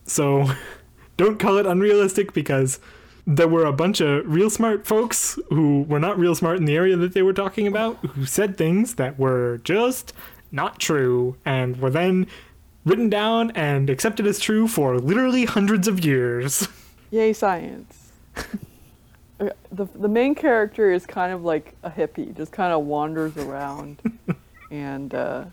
So 0.05 0.51
don't 1.17 1.39
call 1.39 1.59
it 1.59 1.67
unrealistic 1.67 2.33
because 2.33 2.81
there 3.27 3.49
were 3.49 3.65
a 3.65 3.73
bunch 3.73 4.01
of 4.01 4.25
real 4.27 4.51
smart 4.51 4.87
folks 4.87 5.39
who 5.49 5.83
were 5.83 5.99
not 5.99 6.19
real 6.19 6.35
smart 6.35 6.59
in 6.59 6.67
the 6.67 6.77
area 6.77 6.97
that 6.97 7.15
they 7.15 7.23
were 7.23 7.33
talking 7.33 7.67
about 7.67 7.97
who 8.05 8.27
said 8.27 8.57
things 8.57 8.97
that 8.97 9.19
were 9.19 9.59
just 9.65 10.13
not 10.53 10.79
true 10.79 11.37
and 11.45 11.81
were 11.81 11.91
then 11.91 12.27
written 12.85 13.09
down 13.09 13.51
and 13.53 13.89
accepted 13.89 14.27
as 14.27 14.39
true 14.39 14.69
for 14.69 14.99
literally 14.99 15.47
hundreds 15.47 15.89
of 15.89 16.05
years. 16.05 16.69
Yay, 17.11 17.33
science. 17.33 18.13
The, 19.73 19.87
the 19.97 20.09
main 20.09 20.37
character 20.37 20.93
is 20.93 21.07
kind 21.07 21.33
of 21.33 21.43
like 21.43 21.75
a 21.83 21.91
hippie, 21.91 22.35
just 22.37 22.53
kind 22.53 22.73
of 22.73 22.85
wanders 22.85 23.37
around 23.37 24.01
and 24.71 25.13
uh, 25.13 25.47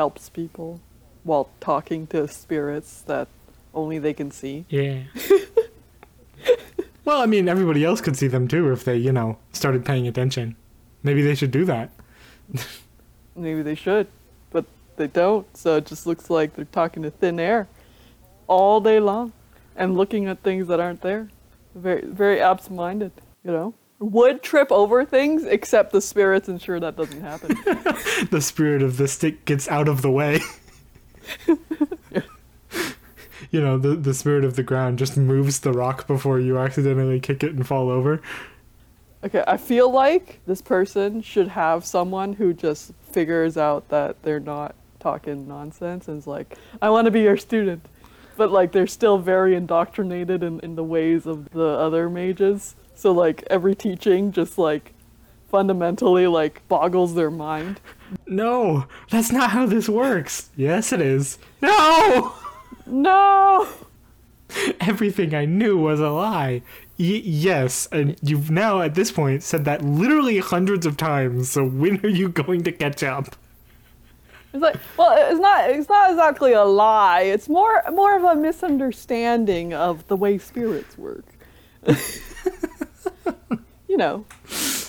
helps 0.00 0.30
people 0.30 0.80
while 1.24 1.50
talking 1.60 2.06
to 2.06 2.26
spirits 2.26 3.02
that 3.02 3.28
only 3.74 3.98
they 3.98 4.14
can 4.14 4.30
see. 4.30 4.64
Yeah. 4.70 5.02
well, 7.04 7.20
I 7.20 7.26
mean, 7.26 7.50
everybody 7.50 7.84
else 7.84 8.00
could 8.00 8.16
see 8.16 8.26
them 8.26 8.48
too 8.48 8.72
if 8.72 8.82
they, 8.82 8.96
you 8.96 9.12
know, 9.12 9.36
started 9.52 9.84
paying 9.84 10.08
attention. 10.08 10.56
Maybe 11.02 11.20
they 11.20 11.34
should 11.34 11.50
do 11.50 11.66
that. 11.66 11.90
Maybe 13.36 13.60
they 13.60 13.74
should, 13.74 14.06
but 14.50 14.64
they 14.96 15.06
don't, 15.06 15.46
so 15.54 15.76
it 15.76 15.84
just 15.84 16.06
looks 16.06 16.30
like 16.30 16.56
they're 16.56 16.64
talking 16.64 17.02
to 17.02 17.10
thin 17.10 17.38
air 17.38 17.68
all 18.46 18.80
day 18.80 19.00
long 19.00 19.34
and 19.76 19.98
looking 19.98 20.28
at 20.28 20.42
things 20.42 20.66
that 20.68 20.80
aren't 20.80 21.02
there. 21.02 21.28
Very, 21.74 22.06
very 22.06 22.40
absent 22.40 22.74
minded, 22.74 23.12
you 23.44 23.52
know? 23.52 23.74
Would 24.00 24.42
trip 24.42 24.72
over 24.72 25.04
things, 25.04 25.44
except 25.44 25.92
the 25.92 26.00
spirits 26.00 26.48
ensure 26.48 26.80
that 26.80 26.96
doesn't 26.96 27.20
happen. 27.20 27.48
the 28.30 28.40
spirit 28.40 28.82
of 28.82 28.96
the 28.96 29.06
stick 29.06 29.44
gets 29.44 29.68
out 29.68 29.88
of 29.88 30.02
the 30.02 30.10
way. 30.10 30.40
you 33.50 33.60
know, 33.60 33.78
the 33.78 33.94
the 33.94 34.14
spirit 34.14 34.44
of 34.44 34.56
the 34.56 34.62
ground 34.62 34.98
just 34.98 35.16
moves 35.16 35.60
the 35.60 35.72
rock 35.72 36.06
before 36.06 36.40
you 36.40 36.58
accidentally 36.58 37.20
kick 37.20 37.44
it 37.44 37.52
and 37.52 37.66
fall 37.66 37.90
over. 37.90 38.22
Okay, 39.22 39.44
I 39.46 39.58
feel 39.58 39.90
like 39.90 40.40
this 40.46 40.62
person 40.62 41.20
should 41.20 41.48
have 41.48 41.84
someone 41.84 42.32
who 42.32 42.54
just 42.54 42.92
figures 43.12 43.58
out 43.58 43.88
that 43.90 44.22
they're 44.22 44.40
not 44.40 44.74
talking 44.98 45.46
nonsense 45.46 46.08
and 46.08 46.16
is 46.18 46.26
like, 46.26 46.56
I 46.80 46.88
want 46.88 47.04
to 47.04 47.10
be 47.10 47.20
your 47.20 47.36
student. 47.36 47.84
But 48.36 48.50
like 48.50 48.72
they're 48.72 48.86
still 48.86 49.18
very 49.18 49.54
indoctrinated 49.54 50.42
in, 50.42 50.60
in 50.60 50.74
the 50.74 50.84
ways 50.84 51.26
of 51.26 51.50
the 51.50 51.66
other 51.66 52.08
mages. 52.08 52.76
So 52.94 53.12
like 53.12 53.44
every 53.48 53.74
teaching 53.74 54.32
just 54.32 54.58
like 54.58 54.92
fundamentally 55.50 56.26
like 56.26 56.66
boggles 56.68 57.14
their 57.14 57.30
mind. 57.30 57.80
No, 58.26 58.86
that's 59.10 59.32
not 59.32 59.50
how 59.50 59.66
this 59.66 59.88
works. 59.88 60.50
Yes, 60.56 60.92
it 60.92 61.00
is. 61.00 61.38
No! 61.60 62.34
No! 62.86 63.68
Everything 64.80 65.34
I 65.34 65.44
knew 65.44 65.76
was 65.78 66.00
a 66.00 66.10
lie. 66.10 66.62
Y- 66.98 67.22
yes, 67.24 67.88
and 67.92 68.16
you've 68.22 68.50
now 68.50 68.80
at 68.82 68.94
this 68.94 69.12
point 69.12 69.42
said 69.42 69.64
that 69.64 69.82
literally 69.82 70.38
hundreds 70.38 70.86
of 70.86 70.96
times. 70.96 71.50
So 71.50 71.64
when 71.64 72.00
are 72.04 72.08
you 72.08 72.28
going 72.28 72.62
to 72.64 72.72
catch 72.72 73.02
up? 73.02 73.36
It's 74.52 74.62
like, 74.62 74.76
well, 74.96 75.16
it's 75.30 75.40
not. 75.40 75.70
It's 75.70 75.88
not 75.88 76.10
exactly 76.10 76.52
a 76.52 76.64
lie. 76.64 77.22
It's 77.22 77.48
more, 77.48 77.82
more 77.92 78.16
of 78.16 78.24
a 78.24 78.34
misunderstanding 78.34 79.72
of 79.72 80.06
the 80.08 80.16
way 80.16 80.38
spirits 80.38 80.98
work. 80.98 81.24
you 83.88 83.96
know, 83.96 84.24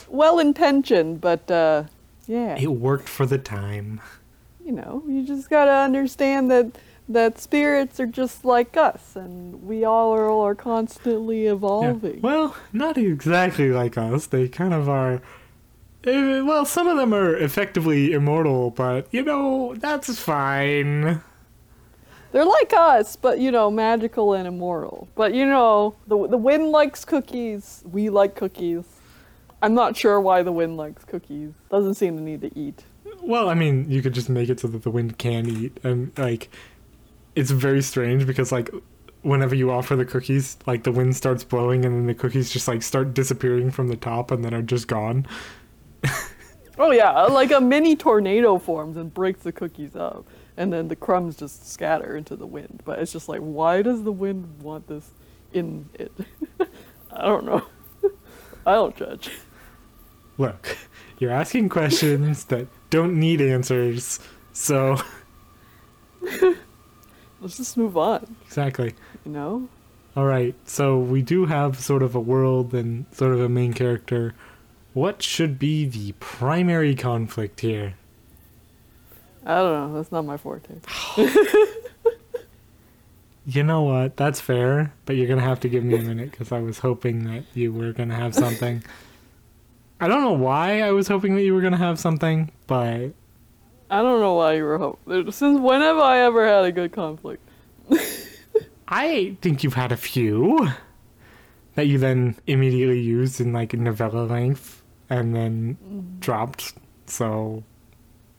well 0.07 0.39
intentioned, 0.39 1.21
but 1.21 1.49
uh, 1.51 1.83
yeah, 2.27 2.55
It 2.59 2.67
worked 2.71 3.09
for 3.09 3.25
the 3.25 3.37
time. 3.37 3.99
you 4.65 4.71
know, 4.71 5.03
you 5.07 5.25
just 5.25 5.49
gotta 5.49 5.71
understand 5.71 6.49
that 6.51 6.77
that 7.09 7.37
spirits 7.39 7.99
are 7.99 8.05
just 8.05 8.45
like 8.45 8.77
us, 8.77 9.15
and 9.15 9.63
we 9.67 9.83
all 9.83 10.13
are, 10.13 10.29
are 10.29 10.55
constantly 10.55 11.45
Yeah. 11.45 11.51
evolving. 11.53 12.21
Well, 12.21 12.55
not 12.71 12.97
exactly 12.97 13.69
like 13.71 13.97
us. 13.97 14.27
They 14.27 14.47
kind 14.47 14.73
of 14.73 14.87
are. 14.87 15.21
eh, 16.05 16.41
Well, 16.41 16.63
some 16.65 16.87
of 16.87 16.95
them 16.97 17.13
are 17.13 17.35
effectively 17.35 18.13
immortal, 18.13 18.69
but 18.71 19.07
you 19.11 19.23
know 19.23 19.75
that's 19.75 20.19
fine. 20.19 21.21
They're 22.31 22.45
like 22.45 22.73
us, 22.73 23.15
but 23.15 23.39
you 23.39 23.51
know, 23.51 23.69
magical 23.69 24.33
and 24.33 24.47
immortal. 24.47 25.07
But 25.15 25.33
you 25.33 25.45
know, 25.45 25.95
the 26.07 26.27
the 26.27 26.37
wind 26.37 26.71
likes 26.71 27.03
cookies. 27.03 27.83
We 27.91 28.09
like 28.09 28.35
cookies. 28.35 28.85
I'm 29.61 29.73
not 29.73 29.95
sure 29.95 30.19
why 30.19 30.41
the 30.41 30.51
wind 30.51 30.77
likes 30.77 31.03
cookies. 31.03 31.51
Doesn't 31.69 31.95
seem 31.95 32.17
to 32.17 32.23
need 32.23 32.41
to 32.41 32.57
eat. 32.57 32.83
Well, 33.21 33.49
I 33.49 33.53
mean, 33.53 33.89
you 33.89 34.01
could 34.01 34.13
just 34.13 34.29
make 34.29 34.49
it 34.49 34.59
so 34.59 34.67
that 34.69 34.83
the 34.83 34.89
wind 34.89 35.17
can 35.17 35.47
eat, 35.47 35.77
and 35.83 36.11
like, 36.17 36.49
it's 37.35 37.51
very 37.51 37.81
strange 37.81 38.25
because 38.25 38.51
like, 38.51 38.71
whenever 39.21 39.53
you 39.53 39.69
offer 39.69 39.95
the 39.95 40.05
cookies, 40.05 40.57
like 40.65 40.83
the 40.83 40.91
wind 40.91 41.15
starts 41.15 41.43
blowing, 41.43 41.85
and 41.85 41.93
then 41.93 42.07
the 42.07 42.15
cookies 42.15 42.49
just 42.49 42.67
like 42.67 42.81
start 42.81 43.13
disappearing 43.13 43.69
from 43.69 43.89
the 43.89 43.97
top, 43.97 44.31
and 44.31 44.43
then 44.43 44.53
are 44.53 44.61
just 44.61 44.87
gone. 44.87 45.27
Oh 46.77 46.89
yeah, 46.89 47.11
like 47.25 47.51
a 47.51 47.61
mini 47.61 47.95
tornado 47.95 48.57
forms 48.57 48.97
and 48.97 49.13
breaks 49.13 49.43
the 49.43 49.51
cookies 49.51 49.95
up, 49.95 50.25
and 50.57 50.71
then 50.71 50.87
the 50.87 50.95
crumbs 50.95 51.35
just 51.37 51.69
scatter 51.71 52.15
into 52.15 52.35
the 52.35 52.47
wind. 52.47 52.81
But 52.85 52.99
it's 52.99 53.11
just 53.11 53.29
like, 53.29 53.39
why 53.39 53.81
does 53.81 54.03
the 54.03 54.11
wind 54.11 54.61
want 54.61 54.87
this 54.87 55.11
in 55.53 55.89
it? 55.93 56.11
I 57.11 57.25
don't 57.25 57.45
know. 57.45 57.65
I 58.65 58.73
don't 58.73 58.95
judge. 58.95 59.31
Look, 60.37 60.77
you're 61.19 61.31
asking 61.31 61.69
questions 61.69 62.45
that 62.45 62.67
don't 62.89 63.19
need 63.19 63.41
answers, 63.41 64.19
so 64.53 64.97
Let's 67.41 67.57
just 67.57 67.75
move 67.77 67.97
on. 67.97 68.35
exactly. 68.45 68.93
You 69.25 69.31
know? 69.31 69.69
All 70.15 70.25
right, 70.25 70.55
so 70.65 70.99
we 70.99 71.21
do 71.21 71.45
have 71.45 71.79
sort 71.79 72.03
of 72.03 72.15
a 72.15 72.19
world 72.19 72.73
and 72.73 73.05
sort 73.11 73.33
of 73.33 73.39
a 73.39 73.49
main 73.49 73.73
character. 73.73 74.35
What 74.93 75.23
should 75.23 75.57
be 75.57 75.85
the 75.85 76.11
primary 76.19 76.95
conflict 76.95 77.61
here? 77.61 77.95
I 79.45 79.55
don't 79.55 79.91
know. 79.91 79.97
That's 79.97 80.11
not 80.11 80.25
my 80.25 80.37
forte. 80.37 80.75
You 83.45 83.63
know 83.63 83.81
what? 83.81 84.17
That's 84.17 84.39
fair, 84.39 84.93
but 85.05 85.15
you're 85.15 85.27
gonna 85.27 85.41
have 85.41 85.59
to 85.61 85.69
give 85.69 85.83
me 85.83 85.95
a 85.95 86.01
minute 86.01 86.31
because 86.31 86.51
I 86.51 86.59
was 86.59 86.79
hoping 86.79 87.23
that 87.25 87.43
you 87.55 87.73
were 87.73 87.91
gonna 87.91 88.15
have 88.15 88.35
something. 88.35 88.83
I 89.99 90.07
don't 90.07 90.21
know 90.21 90.33
why 90.33 90.81
I 90.81 90.91
was 90.91 91.07
hoping 91.07 91.35
that 91.35 91.41
you 91.41 91.53
were 91.53 91.61
gonna 91.61 91.77
have 91.77 91.99
something, 91.99 92.51
but 92.67 93.11
I 93.89 94.01
don't 94.01 94.19
know 94.19 94.35
why 94.35 94.53
you 94.53 94.63
were 94.63 94.77
hoping. 94.77 95.31
Since 95.31 95.59
when 95.59 95.81
have 95.81 95.97
I 95.97 96.19
ever 96.19 96.47
had 96.47 96.65
a 96.65 96.71
good 96.71 96.91
conflict? 96.91 97.41
I 98.87 99.37
think 99.41 99.63
you've 99.63 99.73
had 99.73 99.91
a 99.91 99.97
few 99.97 100.69
that 101.73 101.87
you 101.87 101.97
then 101.97 102.35
immediately 102.45 102.99
used 102.99 103.41
in 103.41 103.53
like 103.53 103.73
novella 103.73 104.23
length 104.23 104.83
and 105.09 105.35
then 105.35 105.77
mm-hmm. 105.83 106.19
dropped, 106.19 106.73
so 107.07 107.63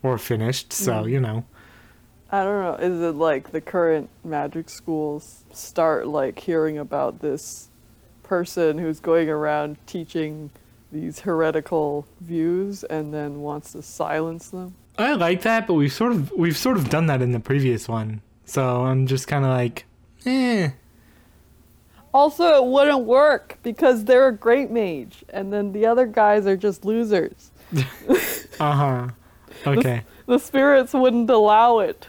or 0.03 0.19
finished. 0.19 0.73
So 0.73 1.07
you 1.07 1.21
know. 1.21 1.45
I 2.31 2.45
don't 2.45 2.63
know. 2.63 2.87
Is 2.87 3.01
it 3.03 3.15
like 3.17 3.53
the 3.53 3.61
current 3.61 4.09
magic 4.25 4.71
schools 4.71 5.45
start 5.53 6.07
like 6.07 6.39
hearing 6.39 6.79
about 6.79 7.21
this 7.21 7.69
person 8.23 8.79
who's 8.79 9.01
going 9.01 9.29
around 9.29 9.77
teaching 9.87 10.49
these 10.91 11.21
heretical 11.21 12.07
views 12.23 12.85
and 12.85 13.13
then 13.13 13.43
wants 13.43 13.73
to 13.73 13.83
silence 13.83 14.49
them? 14.49 14.75
I 14.97 15.13
like 15.13 15.43
that, 15.43 15.67
but 15.67 15.75
we've 15.75 15.93
sort 15.93 16.13
of 16.13 16.33
we've 16.33 16.57
sort 16.57 16.77
of 16.79 16.89
done 16.89 17.07
that 17.07 17.21
in 17.21 17.33
the 17.33 17.41
previous 17.41 17.89
one. 17.89 18.23
So 18.45 18.83
I'm 18.85 19.07
just 19.07 19.29
kind 19.29 19.45
of 19.45 19.51
like, 19.51 19.85
eh. 20.27 20.71
Also, 22.15 22.45
it 22.45 22.65
wouldn't 22.67 23.05
work 23.05 23.59
because 23.63 24.05
they're 24.05 24.29
a 24.29 24.37
great 24.37 24.71
mage, 24.71 25.25
and 25.31 25.53
then 25.53 25.73
the 25.73 25.87
other 25.87 26.07
guys 26.07 26.47
are 26.47 26.57
just 26.57 26.85
losers. 26.85 27.51
Uh 28.61 28.73
huh. 28.73 29.09
Okay. 29.67 30.03
The 30.27 30.39
spirits 30.39 30.93
wouldn't 30.93 31.31
allow 31.31 31.79
it. 31.79 32.07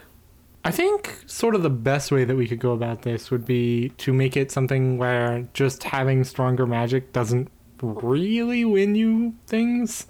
I 0.66 0.72
think 0.72 1.24
sort 1.26 1.56
of 1.56 1.64
the 1.64 1.70
best 1.70 2.12
way 2.12 2.24
that 2.24 2.36
we 2.36 2.48
could 2.48 2.60
go 2.60 2.72
about 2.72 3.02
this 3.02 3.30
would 3.32 3.46
be 3.46 3.90
to 3.98 4.14
make 4.14 4.38
it 4.38 4.50
something 4.52 4.98
where 4.98 5.46
just 5.54 5.84
having 5.84 6.24
stronger 6.24 6.66
magic 6.66 7.12
doesn't 7.12 7.50
really 7.82 8.64
win 8.64 8.96
you 8.96 9.34
things. 9.46 10.08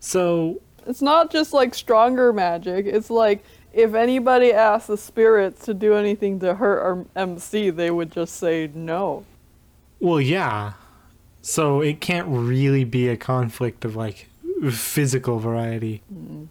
So 0.00 0.60
It's 0.86 1.02
not 1.02 1.30
just 1.30 1.52
like 1.52 1.74
stronger 1.74 2.32
magic. 2.32 2.86
It's 2.86 3.10
like 3.10 3.44
if 3.72 3.94
anybody 3.94 4.52
asked 4.52 4.88
the 4.88 4.96
spirits 4.96 5.64
to 5.66 5.74
do 5.74 5.94
anything 5.94 6.40
to 6.40 6.54
hurt 6.54 6.80
our 6.80 7.04
MC, 7.14 7.70
they 7.70 7.90
would 7.90 8.10
just 8.10 8.36
say 8.36 8.70
no. 8.74 9.24
Well, 10.00 10.20
yeah. 10.20 10.72
So 11.42 11.80
it 11.80 12.00
can't 12.00 12.28
really 12.28 12.84
be 12.84 13.08
a 13.08 13.16
conflict 13.16 13.84
of 13.84 13.94
like 13.94 14.28
physical 14.70 15.38
variety. 15.38 16.02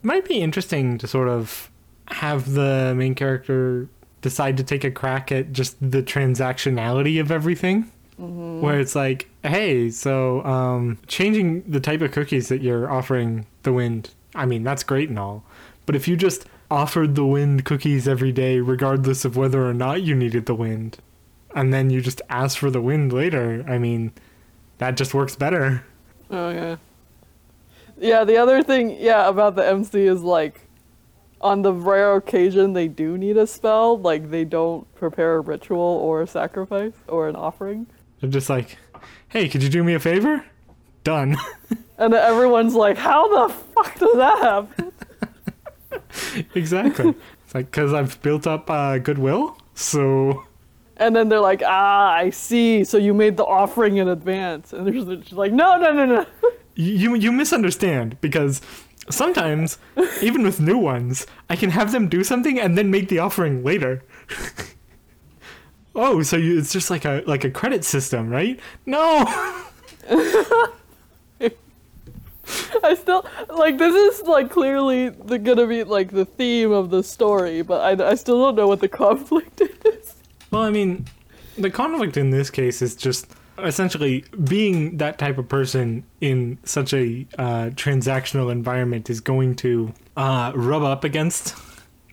Might 0.02 0.26
be 0.26 0.40
interesting 0.40 0.98
to 0.98 1.06
sort 1.06 1.28
of 1.28 1.70
have 2.08 2.52
the 2.52 2.94
main 2.96 3.14
character 3.14 3.88
decide 4.20 4.56
to 4.56 4.64
take 4.64 4.84
a 4.84 4.90
crack 4.90 5.32
at 5.32 5.52
just 5.52 5.76
the 5.80 6.02
transactionality 6.02 7.20
of 7.20 7.30
everything. 7.30 7.90
Where 8.18 8.78
it's 8.78 8.94
like, 8.94 9.28
hey, 9.42 9.90
so 9.90 10.44
um, 10.44 10.98
changing 11.08 11.62
the 11.62 11.80
type 11.80 12.02
of 12.02 12.12
cookies 12.12 12.48
that 12.48 12.60
you're 12.60 12.88
offering 12.88 13.46
the 13.64 13.72
wind, 13.72 14.10
I 14.34 14.46
mean, 14.46 14.62
that's 14.62 14.84
great 14.84 15.08
and 15.08 15.18
all. 15.18 15.42
But 15.86 15.96
if 15.96 16.06
you 16.06 16.16
just 16.16 16.46
offered 16.70 17.16
the 17.16 17.26
wind 17.26 17.64
cookies 17.64 18.06
every 18.06 18.30
day, 18.30 18.60
regardless 18.60 19.24
of 19.24 19.36
whether 19.36 19.68
or 19.68 19.74
not 19.74 20.02
you 20.02 20.14
needed 20.14 20.46
the 20.46 20.54
wind, 20.54 20.98
and 21.54 21.74
then 21.74 21.90
you 21.90 22.00
just 22.00 22.22
ask 22.28 22.58
for 22.58 22.70
the 22.70 22.80
wind 22.80 23.12
later, 23.12 23.64
I 23.66 23.78
mean, 23.78 24.12
that 24.78 24.96
just 24.96 25.14
works 25.14 25.34
better. 25.34 25.84
Oh 26.30 26.50
yeah. 26.50 26.76
Yeah, 28.02 28.24
the 28.24 28.36
other 28.36 28.64
thing, 28.64 28.96
yeah, 28.98 29.28
about 29.28 29.54
the 29.54 29.64
MC 29.64 30.06
is 30.06 30.22
like 30.22 30.60
on 31.40 31.62
the 31.62 31.72
rare 31.72 32.16
occasion 32.16 32.72
they 32.72 32.88
do 32.88 33.16
need 33.16 33.36
a 33.36 33.46
spell, 33.46 33.96
like 33.96 34.28
they 34.28 34.44
don't 34.44 34.92
prepare 34.96 35.36
a 35.36 35.40
ritual 35.40 35.78
or 35.78 36.20
a 36.20 36.26
sacrifice 36.26 36.94
or 37.06 37.28
an 37.28 37.36
offering. 37.36 37.86
They're 38.20 38.28
just 38.28 38.50
like, 38.50 38.76
hey, 39.28 39.48
could 39.48 39.62
you 39.62 39.68
do 39.68 39.84
me 39.84 39.94
a 39.94 40.00
favor? 40.00 40.44
Done. 41.04 41.36
And 41.98 42.14
everyone's 42.14 42.74
like, 42.74 42.96
"How 42.96 43.46
the 43.46 43.54
fuck 43.54 43.96
does 43.96 44.16
that 44.16 44.38
happen?" 44.40 44.92
exactly. 46.54 47.14
it's 47.44 47.54
like, 47.54 47.70
because 47.70 47.94
I've 47.94 48.20
built 48.22 48.44
up 48.44 48.68
uh, 48.68 48.98
goodwill, 48.98 49.56
so. 49.74 50.42
And 50.96 51.14
then 51.14 51.28
they're 51.28 51.38
like, 51.38 51.62
"Ah, 51.64 52.12
I 52.12 52.30
see. 52.30 52.82
So 52.82 52.98
you 52.98 53.14
made 53.14 53.36
the 53.36 53.44
offering 53.44 53.98
in 53.98 54.08
advance." 54.08 54.72
And 54.72 54.84
they're 54.84 54.94
just 55.20 55.32
like, 55.32 55.52
"No, 55.52 55.76
no, 55.76 55.92
no, 55.92 56.06
no." 56.06 56.26
You, 56.74 57.14
you 57.14 57.32
misunderstand 57.32 58.20
because 58.20 58.60
sometimes, 59.10 59.78
even 60.22 60.42
with 60.42 60.60
new 60.60 60.78
ones, 60.78 61.26
I 61.48 61.56
can 61.56 61.70
have 61.70 61.92
them 61.92 62.08
do 62.08 62.24
something 62.24 62.58
and 62.58 62.76
then 62.76 62.90
make 62.90 63.08
the 63.08 63.18
offering 63.18 63.62
later. 63.64 64.02
oh, 65.94 66.22
so 66.22 66.36
you, 66.36 66.58
it's 66.58 66.72
just 66.72 66.90
like 66.90 67.04
a 67.04 67.22
like 67.26 67.44
a 67.44 67.50
credit 67.50 67.84
system, 67.84 68.28
right? 68.28 68.58
No. 68.86 69.24
I 72.84 72.94
still 72.94 73.24
like 73.48 73.78
this 73.78 73.94
is 73.94 74.26
like 74.26 74.50
clearly 74.50 75.10
the 75.10 75.38
gonna 75.38 75.66
be 75.66 75.84
like 75.84 76.10
the 76.10 76.24
theme 76.24 76.72
of 76.72 76.90
the 76.90 77.02
story, 77.02 77.62
but 77.62 78.00
I, 78.00 78.10
I 78.10 78.14
still 78.14 78.40
don't 78.42 78.56
know 78.56 78.66
what 78.66 78.80
the 78.80 78.88
conflict 78.88 79.60
is. 79.60 80.14
Well, 80.50 80.62
I 80.62 80.70
mean, 80.70 81.06
the 81.56 81.70
conflict 81.70 82.16
in 82.16 82.30
this 82.30 82.50
case 82.50 82.82
is 82.82 82.94
just 82.96 83.26
essentially 83.62 84.24
being 84.44 84.98
that 84.98 85.18
type 85.18 85.38
of 85.38 85.48
person 85.48 86.04
in 86.20 86.58
such 86.64 86.92
a 86.92 87.26
uh, 87.38 87.70
transactional 87.70 88.50
environment 88.50 89.10
is 89.10 89.20
going 89.20 89.56
to 89.56 89.92
uh, 90.16 90.52
rub 90.54 90.82
up 90.82 91.04
against 91.04 91.54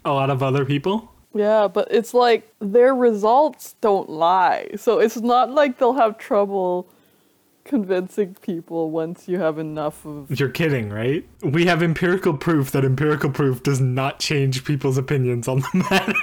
a 0.05 0.11
lot 0.11 0.29
of 0.29 0.41
other 0.41 0.65
people. 0.65 1.11
Yeah, 1.33 1.67
but 1.67 1.87
it's 1.91 2.13
like 2.13 2.51
their 2.59 2.95
results 2.95 3.75
don't 3.81 4.09
lie, 4.09 4.69
so 4.75 4.99
it's 4.99 5.17
not 5.17 5.51
like 5.51 5.77
they'll 5.77 5.93
have 5.93 6.17
trouble 6.17 6.89
convincing 7.69 8.35
people 8.41 8.89
once 8.89 9.27
you 9.27 9.37
have 9.37 9.59
enough 9.59 10.03
of. 10.05 10.39
You're 10.39 10.49
kidding, 10.49 10.89
right? 10.89 11.23
We 11.43 11.67
have 11.67 11.83
empirical 11.83 12.35
proof 12.35 12.71
that 12.71 12.83
empirical 12.83 13.29
proof 13.29 13.61
does 13.61 13.79
not 13.79 14.19
change 14.19 14.65
people's 14.65 14.97
opinions 14.97 15.47
on 15.47 15.59
the 15.59 15.85
matter. 15.91 16.13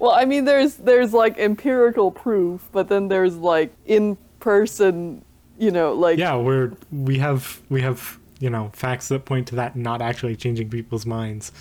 Well, 0.00 0.12
I 0.12 0.24
mean, 0.24 0.46
there's 0.46 0.76
there's 0.76 1.12
like 1.12 1.38
empirical 1.38 2.10
proof, 2.10 2.66
but 2.72 2.88
then 2.88 3.08
there's 3.08 3.36
like 3.36 3.70
in 3.84 4.16
person, 4.40 5.22
you 5.58 5.70
know, 5.70 5.92
like 5.92 6.18
yeah, 6.18 6.36
we're 6.36 6.72
we 6.90 7.18
have 7.18 7.60
we 7.68 7.82
have 7.82 8.18
you 8.38 8.48
know 8.48 8.70
facts 8.72 9.08
that 9.08 9.26
point 9.26 9.48
to 9.48 9.56
that 9.56 9.76
not 9.76 10.00
actually 10.00 10.36
changing 10.36 10.70
people's 10.70 11.04
minds. 11.04 11.52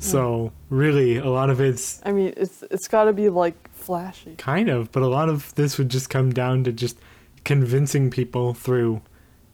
So 0.00 0.52
hmm. 0.68 0.76
really, 0.76 1.16
a 1.18 1.30
lot 1.30 1.48
of 1.48 1.60
it's 1.60 2.02
I 2.04 2.10
mean, 2.10 2.34
it's 2.36 2.64
it's 2.72 2.88
got 2.88 3.04
to 3.04 3.12
be 3.12 3.28
like 3.28 3.70
flashy. 3.72 4.34
kind 4.34 4.68
of, 4.68 4.90
but 4.90 5.04
a 5.04 5.08
lot 5.08 5.28
of 5.28 5.54
this 5.54 5.78
would 5.78 5.90
just 5.90 6.10
come 6.10 6.32
down 6.32 6.64
to 6.64 6.72
just 6.72 6.98
convincing 7.44 8.10
people 8.10 8.52
through 8.52 9.00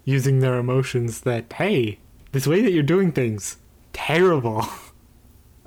using 0.07 0.39
their 0.41 0.57
emotions 0.57 1.21
that 1.21 1.53
hey, 1.53 1.99
this 2.33 2.47
way 2.47 2.63
that 2.63 2.73
you're 2.73 2.83
doing 2.83 3.13
things 3.13 3.59
terrible. 3.93 4.65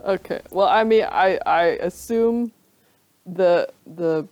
Okay. 0.06 0.42
Well, 0.52 0.68
I 0.68 0.84
mean, 0.84 1.04
I 1.04 1.40
I 1.46 1.64
assume 1.82 2.52
the 3.26 3.70
the 3.86 4.28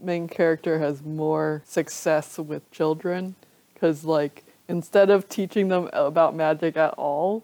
main 0.00 0.28
character 0.28 0.78
has 0.78 1.02
more 1.02 1.62
success 1.64 2.38
with 2.38 2.68
children 2.72 3.36
cuz 3.78 4.04
like 4.04 4.44
instead 4.68 5.10
of 5.10 5.28
teaching 5.28 5.68
them 5.68 5.88
about 5.92 6.34
magic 6.34 6.76
at 6.76 6.94
all, 6.94 7.42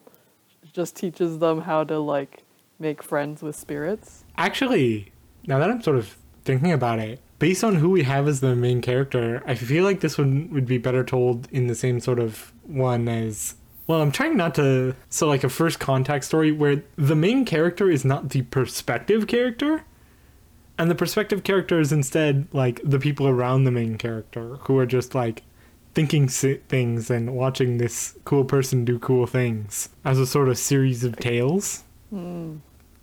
just 0.72 0.96
teaches 0.96 1.38
them 1.38 1.62
how 1.62 1.84
to 1.84 1.98
like 1.98 2.42
make 2.78 3.02
friends 3.02 3.42
with 3.42 3.56
spirits. 3.56 4.24
Actually, 4.36 5.12
now 5.46 5.58
that 5.58 5.70
I'm 5.70 5.82
sort 5.82 5.96
of 5.96 6.16
thinking 6.44 6.72
about 6.72 6.98
it, 6.98 7.20
based 7.38 7.62
on 7.64 7.76
who 7.76 7.90
we 7.90 8.02
have 8.02 8.26
as 8.28 8.40
the 8.40 8.54
main 8.54 8.80
character, 8.80 9.42
I 9.46 9.54
feel 9.54 9.84
like 9.84 10.00
this 10.00 10.18
one 10.18 10.48
would 10.52 10.66
be 10.66 10.78
better 10.78 11.04
told 11.04 11.48
in 11.52 11.66
the 11.66 11.74
same 11.74 12.00
sort 12.00 12.18
of 12.18 12.52
one 12.64 13.08
as 13.08 13.54
well, 13.88 14.00
I'm 14.00 14.12
trying 14.12 14.36
not 14.36 14.54
to 14.56 14.94
so 15.08 15.26
like 15.26 15.42
a 15.42 15.48
first 15.48 15.80
contact 15.80 16.24
story 16.24 16.52
where 16.52 16.84
the 16.94 17.16
main 17.16 17.44
character 17.44 17.90
is 17.90 18.04
not 18.04 18.28
the 18.28 18.42
perspective 18.42 19.26
character 19.26 19.84
and 20.78 20.88
the 20.90 20.94
perspective 20.94 21.42
character 21.42 21.80
is 21.80 21.90
instead 21.90 22.46
like 22.52 22.80
the 22.84 23.00
people 23.00 23.26
around 23.26 23.64
the 23.64 23.72
main 23.72 23.98
character 23.98 24.56
who 24.62 24.78
are 24.78 24.86
just 24.86 25.14
like 25.14 25.42
thinking 25.94 26.28
things 26.28 27.10
and 27.10 27.34
watching 27.34 27.78
this 27.78 28.16
cool 28.24 28.44
person 28.44 28.84
do 28.84 28.98
cool 28.98 29.26
things 29.26 29.88
as 30.04 30.18
a 30.18 30.26
sort 30.26 30.48
of 30.48 30.56
series 30.56 31.02
of 31.02 31.16
tales. 31.16 31.82
Hmm. 32.10 32.58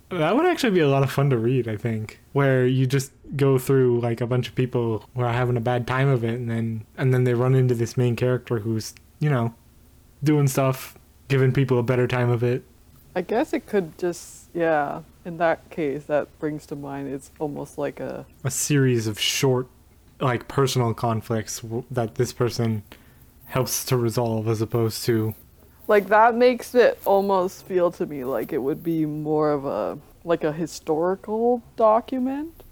That 0.10 0.36
would 0.36 0.46
actually 0.46 0.72
be 0.72 0.80
a 0.80 0.88
lot 0.88 1.04
of 1.04 1.12
fun 1.12 1.32
to 1.32 1.38
read, 1.38 1.68
I 1.68 1.78
think. 1.78 2.22
Where 2.32 2.66
you 2.66 2.86
just 2.86 3.12
go 3.36 3.58
through 3.58 4.00
like 4.00 4.22
a 4.22 4.28
bunch 4.28 4.48
of 4.48 4.56
people 4.56 5.10
who 5.14 5.22
are 5.22 5.34
having 5.34 5.58
a 5.58 5.62
bad 5.62 5.88
time 5.88 6.08
of 6.08 6.24
it 6.24 6.36
and 6.36 6.50
then 6.50 6.86
and 6.96 7.14
then 7.14 7.24
they 7.24 7.34
run 7.34 7.56
into 7.56 7.76
this 7.76 7.98
main 7.98 8.16
character 8.16 8.60
who's, 8.60 8.94
you 9.20 9.30
know, 9.30 9.54
doing 10.24 10.48
stuff, 10.48 10.98
giving 11.28 11.52
people 11.52 11.80
a 11.80 11.84
better 11.84 12.08
time 12.08 12.30
of 12.30 12.44
it. 12.44 12.64
I 13.16 13.22
guess 13.22 13.54
it 13.54 13.66
could 13.66 13.98
just 13.98 14.50
yeah, 14.54 15.02
in 15.26 15.38
that 15.38 15.70
case 15.70 16.06
that 16.06 16.38
brings 16.40 16.66
to 16.68 16.76
mind 16.76 17.10
it's 17.10 17.32
almost 17.40 17.78
like 17.78 18.00
a 18.00 18.26
A 18.44 18.52
series 18.52 19.08
of 19.08 19.20
short 19.20 19.68
like 20.22 20.48
personal 20.48 20.94
conflicts 20.94 21.60
w- 21.60 21.84
that 21.92 22.16
this 22.16 22.32
person 22.32 22.84
helps 23.46 23.84
to 23.86 23.98
resolve 23.98 24.48
as 24.48 24.62
opposed 24.62 25.04
to 25.06 25.36
like 25.88 26.08
that 26.08 26.36
makes 26.36 26.74
it 26.74 27.00
almost 27.06 27.66
feel 27.66 27.92
to 27.92 28.06
me 28.06 28.24
like 28.24 28.54
it 28.54 28.58
would 28.58 28.84
be 28.84 29.06
more 29.06 29.52
of 29.52 29.66
a 29.66 29.98
like 30.24 30.44
a 30.44 30.52
historical 30.54 31.62
document 31.76 32.64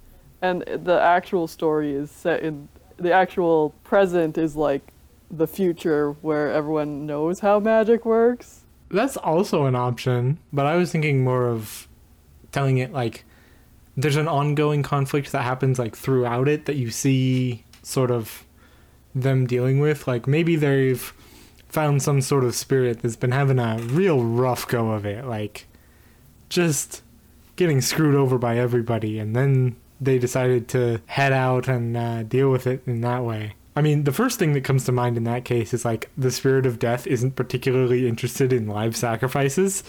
and 0.41 0.61
the 0.61 0.99
actual 0.99 1.47
story 1.47 1.93
is 1.93 2.09
set 2.09 2.41
in 2.41 2.67
the 2.97 3.11
actual 3.11 3.71
present 3.83 4.37
is 4.37 4.55
like 4.55 4.92
the 5.37 5.47
future 5.47 6.11
where 6.21 6.51
everyone 6.51 7.05
knows 7.05 7.39
how 7.39 7.59
magic 7.59 8.05
works 8.05 8.61
That's 8.89 9.17
also 9.17 9.65
an 9.65 9.75
option, 9.75 10.37
but 10.51 10.65
I 10.65 10.75
was 10.75 10.91
thinking 10.91 11.23
more 11.23 11.47
of 11.47 11.87
telling 12.51 12.77
it 12.77 12.93
like 12.93 13.25
there's 13.97 14.15
an 14.15 14.27
ongoing 14.27 14.83
conflict 14.83 15.31
that 15.31 15.43
happens 15.43 15.79
like 15.79 15.95
throughout 15.95 16.47
it 16.47 16.65
that 16.65 16.75
you 16.75 16.91
see 16.91 17.63
sort 17.81 18.11
of 18.11 18.45
them 19.13 19.45
dealing 19.45 19.79
with. 19.79 20.07
Like 20.07 20.27
maybe 20.27 20.55
they've 20.55 21.13
found 21.67 22.01
some 22.03 22.21
sort 22.21 22.43
of 22.43 22.55
spirit 22.55 23.01
that's 23.01 23.15
been 23.15 23.31
having 23.31 23.59
a 23.59 23.77
real 23.79 24.23
rough 24.23 24.67
go 24.67 24.91
of 24.91 25.05
it, 25.05 25.25
like 25.25 25.65
just 26.49 27.01
getting 27.55 27.81
screwed 27.81 28.15
over 28.15 28.37
by 28.37 28.57
everybody, 28.57 29.19
and 29.19 29.35
then 29.35 29.75
they 29.99 30.19
decided 30.19 30.67
to 30.67 31.01
head 31.07 31.33
out 31.33 31.67
and 31.67 31.95
uh, 31.97 32.23
deal 32.23 32.51
with 32.51 32.67
it 32.67 32.83
in 32.85 33.01
that 33.01 33.23
way. 33.23 33.55
I 33.75 33.81
mean, 33.81 34.03
the 34.03 34.11
first 34.11 34.37
thing 34.37 34.53
that 34.53 34.63
comes 34.63 34.85
to 34.85 34.91
mind 34.91 35.17
in 35.17 35.23
that 35.23 35.45
case 35.45 35.73
is 35.73 35.83
like 35.83 36.09
the 36.17 36.31
spirit 36.31 36.65
of 36.65 36.77
death 36.79 37.07
isn't 37.07 37.35
particularly 37.35 38.07
interested 38.07 38.53
in 38.53 38.67
live 38.67 38.95
sacrifices. 38.95 39.83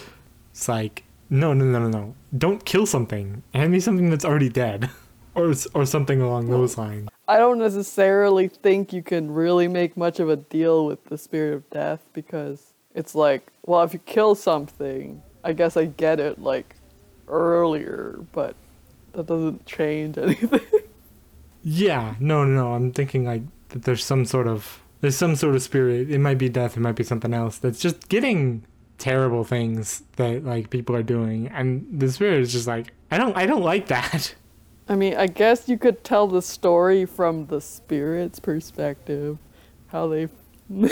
It's 0.52 0.68
like, 0.68 1.04
no, 1.28 1.52
no, 1.52 1.64
no, 1.66 1.80
no, 1.80 1.88
no. 1.88 2.14
Don't 2.36 2.64
kill 2.64 2.86
something. 2.86 3.42
Hand 3.54 3.72
me 3.72 3.80
something 3.80 4.08
that's 4.10 4.24
already 4.24 4.48
dead. 4.48 4.90
Or, 5.36 5.52
or 5.74 5.84
something 5.84 6.20
along 6.20 6.48
those 6.48 6.78
lines. 6.78 7.08
i 7.26 7.38
don't 7.38 7.58
necessarily 7.58 8.46
think 8.46 8.92
you 8.92 9.02
can 9.02 9.32
really 9.32 9.66
make 9.66 9.96
much 9.96 10.20
of 10.20 10.28
a 10.28 10.36
deal 10.36 10.86
with 10.86 11.06
the 11.06 11.18
spirit 11.18 11.54
of 11.54 11.68
death 11.70 12.06
because 12.12 12.72
it's 12.94 13.16
like 13.16 13.48
well 13.66 13.82
if 13.82 13.92
you 13.92 13.98
kill 13.98 14.36
something 14.36 15.20
i 15.42 15.52
guess 15.52 15.76
i 15.76 15.86
get 15.86 16.20
it 16.20 16.40
like 16.40 16.76
earlier 17.26 18.20
but 18.30 18.54
that 19.14 19.26
doesn't 19.26 19.66
change 19.66 20.16
anything 20.26 20.60
Yeah, 21.64 22.14
no, 22.20 22.44
no, 22.44 22.54
no. 22.54 22.72
I'm 22.74 22.92
thinking 22.92 23.24
like 23.24 23.42
that 23.74 23.82
there's 23.82 24.04
some 24.04 24.24
sort 24.24 24.46
of 24.46 24.80
there's 25.00 25.16
some 25.16 25.36
sort 25.36 25.54
of 25.54 25.62
spirit. 25.62 26.10
It 26.10 26.20
might 26.20 26.38
be 26.38 26.48
death. 26.48 26.76
It 26.76 26.80
might 26.80 26.94
be 26.94 27.04
something 27.04 27.34
else. 27.34 27.58
That's 27.58 27.80
just 27.80 28.08
getting 28.08 28.64
terrible 28.96 29.44
things 29.44 30.04
that 30.16 30.44
like 30.44 30.70
people 30.70 30.96
are 30.96 31.02
doing, 31.02 31.48
and 31.48 31.86
the 31.92 32.10
spirit 32.10 32.40
is 32.40 32.52
just 32.52 32.66
like 32.66 32.92
I 33.10 33.18
don't 33.18 33.36
I 33.36 33.44
don't 33.44 33.62
like 33.62 33.88
that. 33.88 34.34
I 34.88 34.94
mean, 34.96 35.16
I 35.16 35.26
guess 35.26 35.68
you 35.68 35.76
could 35.76 36.04
tell 36.04 36.26
the 36.26 36.42
story 36.42 37.04
from 37.04 37.46
the 37.46 37.60
spirit's 37.60 38.38
perspective, 38.38 39.38
how 39.88 40.08
they. 40.08 40.28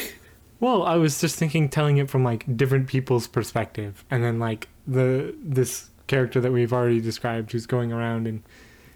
Well, 0.63 0.85
I 0.85 0.95
was 0.95 1.21
just 1.21 1.35
thinking 1.35 1.69
telling 1.69 1.97
it 1.97 2.09
from 2.09 2.23
like 2.23 2.57
different 2.57 2.87
people's 2.87 3.27
perspective, 3.27 4.05
and 4.13 4.23
then 4.23 4.39
like 4.39 4.69
the 4.87 5.35
this 5.43 5.91
character 6.07 6.41
that 6.41 6.53
we've 6.53 6.73
already 6.73 7.01
described, 7.01 7.51
who's 7.51 7.67
going 7.67 7.93
around 7.93 8.29
and 8.29 8.45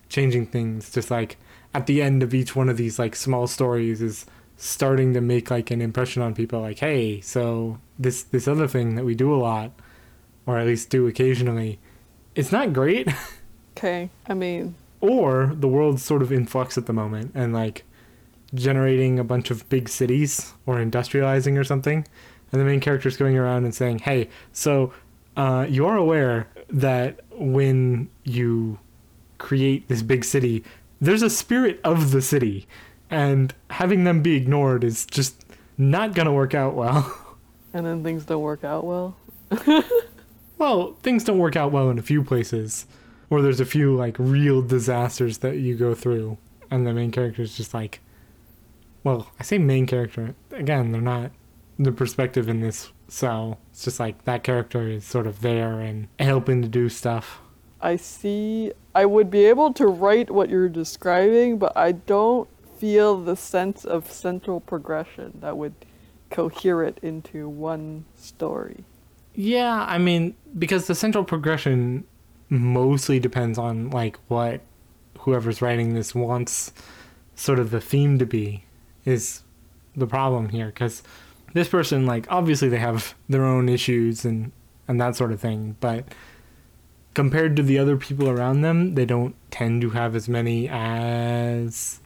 changing 0.09 0.47
things, 0.47 0.93
just 0.93 1.11
like 1.11 1.39
at 1.77 1.85
the 1.85 2.01
end 2.01 2.23
of 2.23 2.33
each 2.33 2.57
one 2.57 2.71
of 2.71 2.79
these 2.79 2.99
like 2.99 3.15
small 3.15 3.47
stories 3.47 4.01
is 4.01 4.25
starting 4.57 5.13
to 5.13 5.21
make 5.21 5.51
like 5.51 5.71
an 5.71 5.83
impression 5.83 6.23
on 6.23 6.35
people, 6.35 6.63
like, 6.63 6.79
hey, 6.79 7.21
so 7.21 7.79
this 7.99 8.23
this 8.23 8.49
other 8.49 8.67
thing 8.67 8.95
that 8.95 9.05
we 9.05 9.15
do 9.15 9.35
a 9.35 9.37
lot, 9.37 9.73
or 10.47 10.57
at 10.59 10.67
least 10.67 10.89
do 10.89 11.07
occasionally, 11.07 11.79
it's 12.35 12.51
not 12.51 12.73
great, 12.73 13.09
Okay, 13.77 14.09
I 14.27 14.33
mean, 14.33 14.75
or 15.03 15.53
the 15.55 15.69
world's 15.69 16.03
sort 16.03 16.23
of 16.23 16.33
in 16.33 16.47
flux 16.47 16.79
at 16.79 16.87
the 16.87 16.95
moment, 16.95 17.33
and 17.35 17.53
like 17.53 17.85
generating 18.55 19.19
a 19.19 19.25
bunch 19.25 19.51
of 19.51 19.69
big 19.69 19.87
cities 19.87 20.55
or 20.65 20.77
industrializing 20.77 21.59
or 21.59 21.65
something 21.65 22.07
and 22.53 22.61
the 22.61 22.65
main 22.65 22.79
character's 22.79 23.17
going 23.17 23.37
around 23.37 23.65
and 23.65 23.75
saying 23.75 23.99
hey 23.99 24.29
so 24.53 24.93
uh, 25.37 25.67
you 25.69 25.85
are 25.85 25.97
aware 25.97 26.49
that 26.71 27.21
when 27.33 28.09
you 28.23 28.79
create 29.39 29.89
this 29.89 30.01
big 30.01 30.25
city 30.25 30.63
there's 31.01 31.23
a 31.23 31.31
spirit 31.31 31.81
of 31.85 32.11
the 32.11 32.23
city 32.23 32.67
and 33.11 33.55
having 33.71 34.05
them 34.05 34.23
be 34.23 34.35
ignored 34.35 34.85
is 34.85 35.07
just 35.07 35.45
not 35.79 36.15
gonna 36.15 36.33
work 36.33 36.55
out 36.55 36.75
well. 36.75 37.23
And 37.75 37.85
then 37.85 38.03
things 38.03 38.25
don't 38.25 38.41
work 38.41 38.65
out 38.65 38.85
well. 38.87 39.19
well 40.59 40.95
things 41.03 41.25
don't 41.25 41.39
work 41.39 41.57
out 41.57 41.73
well 41.73 41.91
in 41.91 41.99
a 41.99 42.03
few 42.03 42.23
places 42.25 42.87
or 43.31 43.43
there's 43.43 43.61
a 43.61 43.67
few 43.67 43.95
like 43.95 44.17
real 44.19 44.63
disasters 44.63 45.39
that 45.39 45.59
you 45.59 45.77
go 45.77 45.95
through 45.95 46.39
and 46.71 46.87
the 46.87 46.93
main 46.93 47.11
character 47.11 47.43
is 47.43 47.57
just 47.57 47.75
like 47.75 48.01
well 49.05 49.31
i 49.39 49.43
say 49.43 49.59
main 49.59 49.87
character 49.87 50.35
again 50.53 50.93
they're 50.93 51.01
not 51.01 51.31
the 51.79 51.93
perspective 51.93 52.49
in 52.49 52.61
this 52.61 52.91
so 53.09 53.59
it's 53.71 53.85
just 53.85 54.01
like 54.01 54.25
that 54.25 54.43
character 54.43 54.89
is 54.89 55.05
sort 55.05 55.27
of 55.27 55.43
there 55.43 55.81
and 55.81 56.09
helping 56.19 56.63
to 56.63 56.69
do 56.69 56.89
stuff 56.89 57.41
I 57.87 57.97
see. 57.97 58.73
I 58.95 59.05
would 59.07 59.31
be 59.31 59.45
able 59.47 59.73
to 59.75 59.87
write 59.87 60.31
what 60.31 60.49
you're 60.51 60.69
describing, 60.69 61.59
but 61.59 61.73
I 61.77 61.93
don't 61.93 62.49
feel 62.79 63.17
the 63.23 63.37
sense 63.37 63.85
of 63.85 64.11
central 64.11 64.61
progression 64.61 65.39
that 65.41 65.57
would 65.57 65.75
cohere 66.31 66.83
it 66.83 66.99
into 67.03 67.49
one 67.49 68.05
story. 68.17 68.85
yeah 69.35 69.85
i 69.89 69.97
mean 69.99 70.35
because 70.59 70.87
the 70.87 70.95
central 70.95 71.25
progression 71.25 72.05
mostly 72.49 73.19
depends 73.21 73.59
on 73.59 73.91
like 73.91 74.19
what 74.29 74.61
whoever's 75.21 75.63
writing 75.63 75.95
this 75.95 76.15
wants 76.15 76.73
sort 77.35 77.59
of 77.59 77.71
the 77.71 77.81
theme 77.81 78.19
to 78.19 78.27
be 78.27 78.65
is 79.05 79.43
the 79.95 80.07
problem 80.07 80.49
here 80.49 80.67
because 80.67 81.03
this 81.55 81.69
person 81.69 82.07
like 82.07 82.27
obviously 82.31 82.69
they 82.69 82.79
have 82.91 83.15
their 83.29 83.45
own 83.45 83.69
issues 83.69 84.25
and 84.25 84.51
and 84.89 85.01
that 85.01 85.15
sort 85.15 85.31
of 85.33 85.39
thing 85.41 85.77
but 85.81 86.05
compared 87.17 87.57
to 87.57 87.63
the 87.63 87.79
other 87.79 87.97
people 87.97 88.29
around 88.29 88.61
them 88.61 88.95
they 88.95 89.07
don't 89.07 89.35
tend 89.51 89.81
to 89.81 89.89
have 89.89 90.15
as 90.15 90.29
many 90.29 90.69
as 90.69 91.99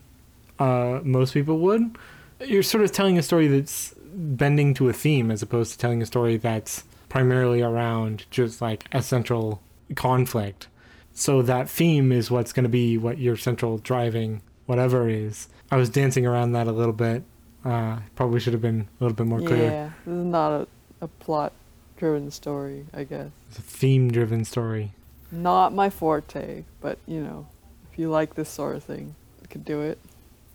uh, 0.57 1.01
most 1.03 1.33
people 1.33 1.59
would. 1.59 1.97
You're 2.39 2.63
sort 2.63 2.85
of 2.85 2.93
telling 2.93 3.17
a 3.17 3.21
story 3.21 3.47
that's 3.47 3.93
bending 4.13 4.73
to 4.75 4.87
a 4.87 4.93
theme 4.93 5.29
as 5.29 5.41
opposed 5.41 5.73
to 5.73 5.77
telling 5.77 6.01
a 6.01 6.05
story 6.05 6.37
that's 6.37 6.85
primarily 7.09 7.61
around 7.61 8.25
just 8.31 8.61
like 8.61 8.85
a 8.93 9.01
central 9.01 9.61
conflict. 9.95 10.69
So 11.13 11.41
that 11.41 11.69
theme 11.69 12.13
is 12.13 12.31
what's 12.31 12.53
going 12.53 12.63
to 12.63 12.69
be 12.69 12.97
what 12.97 13.17
your 13.17 13.35
central 13.35 13.79
driving 13.79 14.41
whatever 14.65 15.09
is. 15.09 15.49
I 15.69 15.75
was 15.75 15.89
dancing 15.89 16.25
around 16.25 16.53
that 16.53 16.67
a 16.67 16.71
little 16.71 16.93
bit. 16.93 17.23
Uh, 17.65 17.97
probably 18.15 18.39
should 18.39 18.53
have 18.53 18.61
been 18.61 18.87
a 19.01 19.03
little 19.03 19.15
bit 19.15 19.27
more 19.27 19.41
clear. 19.41 19.71
Yeah, 19.71 19.89
this 20.05 20.15
is 20.15 20.25
not 20.25 20.51
a, 20.53 20.67
a 21.01 21.09
plot 21.09 21.51
driven 21.97 22.31
story, 22.31 22.85
I 22.93 23.03
guess. 23.03 23.29
it's 23.49 23.59
a 23.59 23.61
theme 23.61 24.09
driven 24.09 24.45
story 24.45 24.93
Not 25.31 25.73
my 25.73 25.89
forte, 25.89 26.65
but 26.81 26.97
you 27.07 27.21
know, 27.21 27.47
if 27.91 27.97
you 27.97 28.09
like 28.09 28.35
this 28.35 28.49
sort 28.49 28.75
of 28.75 28.83
thing, 28.83 29.15
you 29.41 29.47
could 29.49 29.65
do 29.65 29.81
it. 29.81 29.97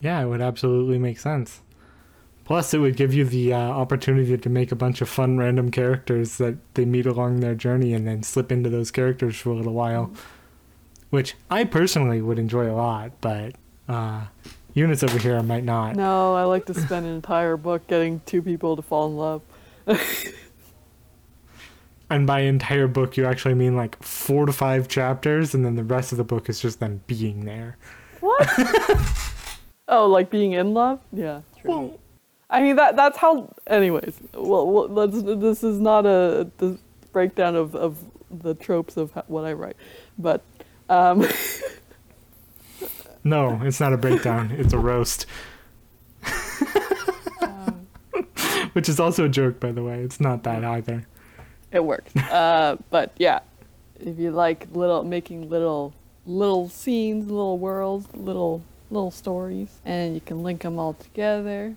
yeah 0.00 0.20
it 0.22 0.26
would 0.26 0.40
absolutely 0.42 0.98
make 0.98 1.18
sense 1.18 1.60
Plus, 2.46 2.72
it 2.72 2.78
would 2.78 2.96
give 2.96 3.12
you 3.12 3.24
the 3.24 3.52
uh, 3.52 3.58
opportunity 3.58 4.38
to 4.38 4.48
make 4.48 4.70
a 4.70 4.76
bunch 4.76 5.00
of 5.00 5.08
fun 5.08 5.36
random 5.36 5.72
characters 5.72 6.38
that 6.38 6.56
they 6.74 6.84
meet 6.84 7.04
along 7.04 7.40
their 7.40 7.56
journey 7.56 7.92
and 7.92 8.06
then 8.06 8.22
slip 8.22 8.52
into 8.52 8.70
those 8.70 8.92
characters 8.92 9.36
for 9.36 9.50
a 9.50 9.54
little 9.54 9.72
while. 9.72 10.12
Which 11.10 11.34
I 11.50 11.64
personally 11.64 12.22
would 12.22 12.38
enjoy 12.38 12.70
a 12.70 12.74
lot, 12.74 13.10
but 13.20 13.56
uh, 13.88 14.26
Eunice 14.74 15.02
over 15.02 15.18
here 15.18 15.42
might 15.42 15.64
not. 15.64 15.96
No, 15.96 16.36
I 16.36 16.44
like 16.44 16.66
to 16.66 16.74
spend 16.74 17.04
an 17.04 17.16
entire 17.16 17.56
book 17.56 17.88
getting 17.88 18.20
two 18.26 18.42
people 18.42 18.76
to 18.76 18.82
fall 18.82 19.08
in 19.08 19.16
love. 19.16 19.42
And 22.08 22.26
by 22.26 22.40
entire 22.40 22.86
book, 22.86 23.16
you 23.16 23.26
actually 23.26 23.54
mean 23.54 23.76
like 23.76 24.00
four 24.02 24.46
to 24.46 24.52
five 24.52 24.86
chapters, 24.86 25.54
and 25.54 25.64
then 25.64 25.74
the 25.74 25.84
rest 25.84 26.12
of 26.12 26.18
the 26.18 26.24
book 26.24 26.48
is 26.48 26.60
just 26.60 26.78
them 26.78 27.02
being 27.06 27.44
there. 27.44 27.76
What? 28.20 28.48
oh, 29.88 30.06
like 30.06 30.30
being 30.30 30.52
in 30.52 30.72
love? 30.72 31.00
Yeah, 31.12 31.40
true. 31.60 31.70
Well, 31.70 32.00
I 32.48 32.62
mean 32.62 32.76
that 32.76 32.94
that's 32.94 33.18
how. 33.18 33.52
Anyways, 33.66 34.20
well, 34.34 34.66
well 34.68 34.88
let's. 34.88 35.20
This 35.22 35.64
is 35.64 35.80
not 35.80 36.06
a 36.06 36.48
the 36.58 36.78
breakdown 37.12 37.56
of 37.56 37.74
of 37.74 37.98
the 38.30 38.54
tropes 38.54 38.96
of 38.96 39.10
what 39.26 39.44
I 39.44 39.52
write, 39.52 39.76
but 40.16 40.42
um, 40.88 41.26
no, 43.24 43.60
it's 43.64 43.80
not 43.80 43.92
a 43.92 43.96
breakdown, 43.96 44.52
it's 44.52 44.72
a 44.72 44.78
roast. 44.78 45.26
um, 47.40 47.86
Which 48.72 48.88
is 48.88 49.00
also 49.00 49.24
a 49.24 49.28
joke, 49.28 49.58
by 49.60 49.72
the 49.72 49.82
way. 49.82 50.00
It's 50.00 50.20
not 50.20 50.44
that 50.44 50.64
either. 50.64 51.06
It 51.72 51.84
works. 51.84 52.12
Uh, 52.30 52.76
but 52.90 53.12
yeah, 53.18 53.40
if 54.00 54.18
you 54.18 54.30
like 54.30 54.66
little 54.72 55.02
making 55.04 55.48
little 55.48 55.94
little 56.26 56.68
scenes, 56.68 57.30
little 57.30 57.58
worlds, 57.58 58.06
little 58.14 58.62
little 58.90 59.10
stories, 59.10 59.80
and 59.84 60.14
you 60.14 60.20
can 60.20 60.42
link 60.42 60.62
them 60.62 60.78
all 60.78 60.94
together, 60.94 61.74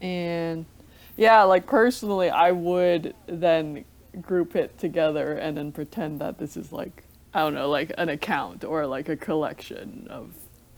and 0.00 0.64
yeah, 1.16 1.42
like 1.42 1.66
personally, 1.66 2.30
I 2.30 2.52
would 2.52 3.14
then 3.26 3.84
group 4.20 4.56
it 4.56 4.78
together 4.78 5.32
and 5.34 5.56
then 5.56 5.72
pretend 5.72 6.20
that 6.20 6.38
this 6.38 6.56
is 6.56 6.72
like 6.72 7.04
I 7.34 7.40
don't 7.40 7.54
know, 7.54 7.70
like 7.70 7.92
an 7.96 8.08
account 8.08 8.64
or 8.64 8.86
like 8.86 9.08
a 9.08 9.16
collection 9.16 10.06
of 10.10 10.32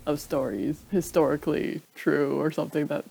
of 0.07 0.20
stories 0.20 0.85
historically 0.90 1.81
true 1.94 2.38
or 2.38 2.51
something 2.51 2.87
that 2.87 3.05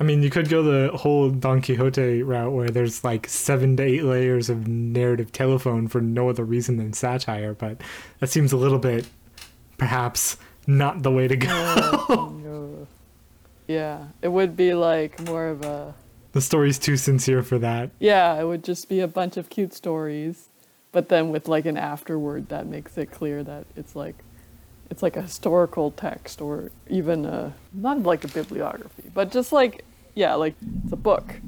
I 0.00 0.04
mean, 0.04 0.22
you 0.22 0.30
could 0.30 0.48
go 0.48 0.62
the 0.62 0.96
whole 0.96 1.30
Don 1.30 1.62
Quixote 1.62 2.22
route 2.22 2.52
where 2.52 2.68
there's 2.68 3.04
like 3.04 3.28
seven 3.28 3.76
to 3.76 3.82
eight 3.84 4.02
layers 4.04 4.50
of 4.50 4.66
narrative 4.66 5.30
telephone 5.30 5.86
for 5.86 6.00
no 6.00 6.28
other 6.28 6.44
reason 6.44 6.76
than 6.78 6.92
satire, 6.92 7.54
but 7.54 7.80
that 8.18 8.28
seems 8.28 8.52
a 8.52 8.56
little 8.56 8.78
bit, 8.80 9.06
perhaps, 9.78 10.36
not 10.66 11.02
the 11.04 11.12
way 11.12 11.28
to 11.28 11.36
go. 11.36 12.36
No. 12.42 12.86
Yeah, 13.68 14.06
it 14.20 14.28
would 14.28 14.56
be 14.56 14.74
like 14.74 15.20
more 15.26 15.46
of 15.46 15.62
a 15.64 15.94
The 16.32 16.40
story's 16.40 16.78
too 16.78 16.96
sincere 16.96 17.42
for 17.42 17.58
that. 17.60 17.90
yeah, 18.00 18.34
it 18.38 18.44
would 18.44 18.64
just 18.64 18.88
be 18.88 19.00
a 19.00 19.08
bunch 19.08 19.36
of 19.36 19.48
cute 19.48 19.72
stories, 19.72 20.48
but 20.92 21.08
then 21.08 21.30
with 21.30 21.48
like 21.48 21.66
an 21.66 21.76
afterword 21.76 22.48
that 22.48 22.66
makes 22.66 22.98
it 22.98 23.10
clear 23.12 23.42
that 23.44 23.64
it's 23.76 23.94
like 23.96 24.16
it's 24.90 25.02
like 25.02 25.16
a 25.16 25.22
historical 25.22 25.90
text 25.92 26.40
or 26.42 26.70
even 26.90 27.24
a 27.24 27.54
not 27.72 28.02
like 28.02 28.22
a 28.24 28.28
bibliography, 28.28 29.03
but 29.14 29.30
just 29.30 29.52
like 29.52 29.84
yeah, 30.14 30.34
like 30.34 30.54
it's 30.84 30.92
a 30.92 30.96
book 30.96 31.40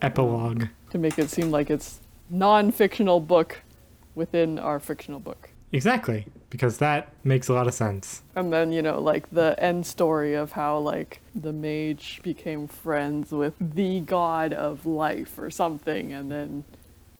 Epilogue. 0.00 0.66
to 0.90 0.98
make 0.98 1.18
it 1.18 1.30
seem 1.30 1.50
like 1.50 1.70
it's 1.70 2.00
non-fictional 2.30 3.20
book 3.20 3.62
within 4.14 4.58
our 4.58 4.80
fictional 4.80 5.20
book. 5.20 5.50
Exactly, 5.72 6.26
because 6.50 6.78
that 6.78 7.08
makes 7.24 7.48
a 7.48 7.54
lot 7.54 7.66
of 7.66 7.72
sense. 7.72 8.22
And 8.34 8.52
then, 8.52 8.72
you 8.72 8.82
know, 8.82 9.00
like 9.00 9.30
the 9.30 9.56
end 9.58 9.86
story 9.86 10.34
of 10.34 10.52
how 10.52 10.78
like 10.78 11.20
the 11.34 11.52
mage 11.52 12.20
became 12.22 12.68
friends 12.68 13.32
with 13.32 13.54
the 13.58 14.00
god 14.00 14.52
of 14.52 14.84
life 14.84 15.38
or 15.38 15.50
something 15.50 16.12
and 16.12 16.30
then 16.30 16.64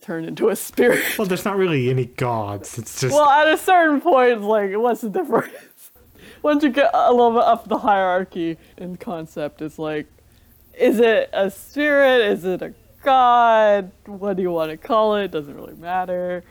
turned 0.02 0.26
into 0.26 0.50
a 0.50 0.56
spirit. 0.56 1.16
Well, 1.16 1.26
there's 1.26 1.44
not 1.44 1.56
really 1.56 1.88
any 1.88 2.06
gods. 2.06 2.78
It's 2.78 3.00
just 3.00 3.14
well, 3.14 3.28
at 3.28 3.48
a 3.48 3.56
certain 3.56 4.00
point, 4.00 4.42
like, 4.42 4.72
what's 4.74 5.00
the 5.00 5.08
difference? 5.08 5.52
Once 6.42 6.62
you 6.62 6.70
get 6.70 6.90
a 6.92 7.10
little 7.10 7.32
bit 7.32 7.42
up 7.42 7.68
the 7.68 7.78
hierarchy 7.78 8.58
in 8.76 8.96
concept, 8.96 9.62
it's 9.62 9.78
like, 9.78 10.06
is 10.78 10.98
it 10.98 11.30
a 11.32 11.50
spirit? 11.50 12.20
Is 12.22 12.44
it 12.44 12.62
a 12.62 12.74
god? 13.02 13.90
What 14.06 14.36
do 14.36 14.42
you 14.42 14.50
want 14.50 14.70
to 14.70 14.76
call 14.76 15.16
it? 15.16 15.30
Doesn't 15.30 15.54
really 15.54 15.74
matter. 15.74 16.44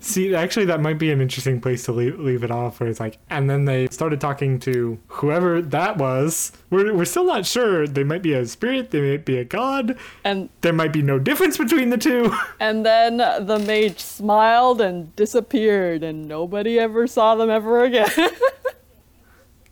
See, 0.00 0.34
actually, 0.34 0.64
that 0.66 0.80
might 0.80 0.98
be 0.98 1.10
an 1.10 1.20
interesting 1.20 1.60
place 1.60 1.84
to 1.84 1.92
leave, 1.92 2.18
leave 2.18 2.42
it 2.42 2.50
off, 2.50 2.80
where 2.80 2.88
it's 2.88 2.98
like, 2.98 3.18
and 3.28 3.50
then 3.50 3.66
they 3.66 3.88
started 3.88 4.22
talking 4.22 4.58
to 4.60 4.98
whoever 5.08 5.60
that 5.60 5.98
was. 5.98 6.52
We're, 6.70 6.94
we're 6.94 7.04
still 7.04 7.26
not 7.26 7.44
sure. 7.44 7.86
They 7.86 8.02
might 8.02 8.22
be 8.22 8.32
a 8.32 8.46
spirit, 8.46 8.90
they 8.90 9.02
might 9.02 9.26
be 9.26 9.36
a 9.36 9.44
god, 9.44 9.98
And 10.24 10.48
there 10.62 10.72
might 10.72 10.94
be 10.94 11.02
no 11.02 11.18
difference 11.18 11.58
between 11.58 11.90
the 11.90 11.98
two. 11.98 12.34
And 12.60 12.86
then 12.86 13.18
the 13.18 13.62
mage 13.66 14.00
smiled 14.00 14.80
and 14.80 15.14
disappeared, 15.14 16.02
and 16.02 16.26
nobody 16.26 16.78
ever 16.78 17.06
saw 17.06 17.34
them 17.34 17.50
ever 17.50 17.84
again. 17.84 18.08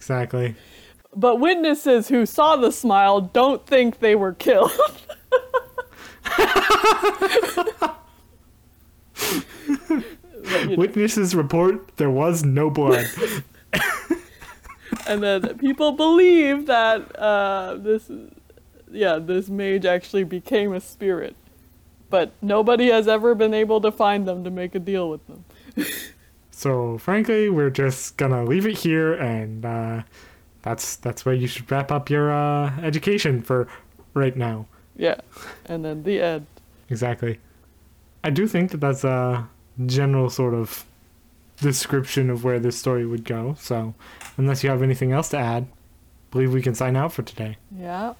exactly. 0.04 0.54
but 1.16 1.40
witnesses 1.40 2.08
who 2.08 2.26
saw 2.26 2.56
the 2.56 2.70
smile 2.70 3.20
don't 3.20 3.66
think 3.66 4.00
they 4.00 4.14
were 4.14 4.34
killed. 4.34 4.70
But, 10.54 10.62
you 10.64 10.70
know, 10.70 10.76
Witnesses 10.76 11.34
report 11.34 11.96
there 11.96 12.10
was 12.10 12.44
no 12.44 12.70
blood. 12.70 13.06
and 15.06 15.22
then 15.22 15.58
people 15.58 15.92
believe 15.92 16.66
that 16.66 17.16
uh, 17.18 17.76
this, 17.76 18.10
yeah, 18.90 19.18
this 19.18 19.48
mage 19.48 19.86
actually 19.86 20.24
became 20.24 20.72
a 20.72 20.80
spirit, 20.80 21.34
but 22.10 22.32
nobody 22.42 22.88
has 22.90 23.08
ever 23.08 23.34
been 23.34 23.54
able 23.54 23.80
to 23.80 23.90
find 23.90 24.28
them 24.28 24.44
to 24.44 24.50
make 24.50 24.74
a 24.74 24.78
deal 24.78 25.08
with 25.08 25.26
them. 25.26 25.44
so, 26.56 26.98
frankly, 26.98 27.50
we're 27.50 27.70
just 27.70 28.16
gonna 28.16 28.44
leave 28.44 28.64
it 28.64 28.78
here, 28.78 29.12
and 29.14 29.64
uh, 29.64 30.02
that's 30.62 30.96
that's 30.96 31.26
where 31.26 31.34
you 31.34 31.48
should 31.48 31.70
wrap 31.70 31.90
up 31.90 32.08
your 32.08 32.32
uh, 32.32 32.72
education 32.80 33.42
for 33.42 33.66
right 34.14 34.36
now. 34.36 34.66
Yeah, 34.96 35.16
and 35.66 35.84
then 35.84 36.04
the 36.04 36.20
end. 36.22 36.46
Exactly. 36.88 37.40
I 38.22 38.30
do 38.30 38.46
think 38.46 38.70
that 38.70 38.80
that's 38.80 39.02
a 39.02 39.48
general 39.84 40.30
sort 40.30 40.54
of 40.54 40.84
description 41.60 42.30
of 42.30 42.44
where 42.44 42.60
this 42.60 42.78
story 42.78 43.04
would 43.04 43.24
go. 43.24 43.56
So, 43.58 43.94
unless 44.36 44.62
you 44.62 44.70
have 44.70 44.82
anything 44.82 45.10
else 45.10 45.30
to 45.30 45.38
add, 45.38 45.64
I 45.64 45.66
believe 46.30 46.52
we 46.52 46.62
can 46.62 46.74
sign 46.74 46.94
out 46.94 47.12
for 47.12 47.22
today. 47.22 47.56
Yeah. 47.76 48.14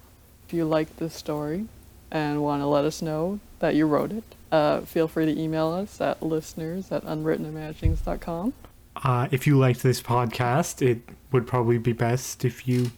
If 0.45 0.53
you 0.53 0.65
like 0.65 0.97
this 0.97 1.15
story 1.15 1.67
and 2.11 2.43
want 2.43 2.61
to 2.61 2.67
let 2.67 2.83
us 2.83 3.01
know 3.01 3.39
that 3.59 3.75
you 3.75 3.87
wrote 3.87 4.11
it, 4.11 4.34
uh, 4.51 4.81
feel 4.81 5.07
free 5.07 5.25
to 5.25 5.39
email 5.39 5.71
us 5.71 5.99
at 6.01 6.21
listeners 6.21 6.91
at 6.91 7.03
unwrittenimaginings.com. 7.03 8.53
Uh, 8.97 9.27
if 9.31 9.45
you 9.45 9.57
liked 9.57 9.83
this 9.83 10.01
podcast, 10.01 10.81
it 10.81 11.01
would 11.31 11.45
probably 11.45 11.77
be 11.77 11.91
best 11.91 12.45
if 12.45 12.67
you 12.67 12.91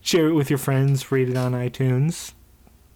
share 0.00 0.28
it 0.28 0.34
with 0.34 0.50
your 0.50 0.58
friends, 0.58 1.10
rate 1.10 1.28
it 1.28 1.36
on 1.36 1.52
iTunes, 1.52 2.32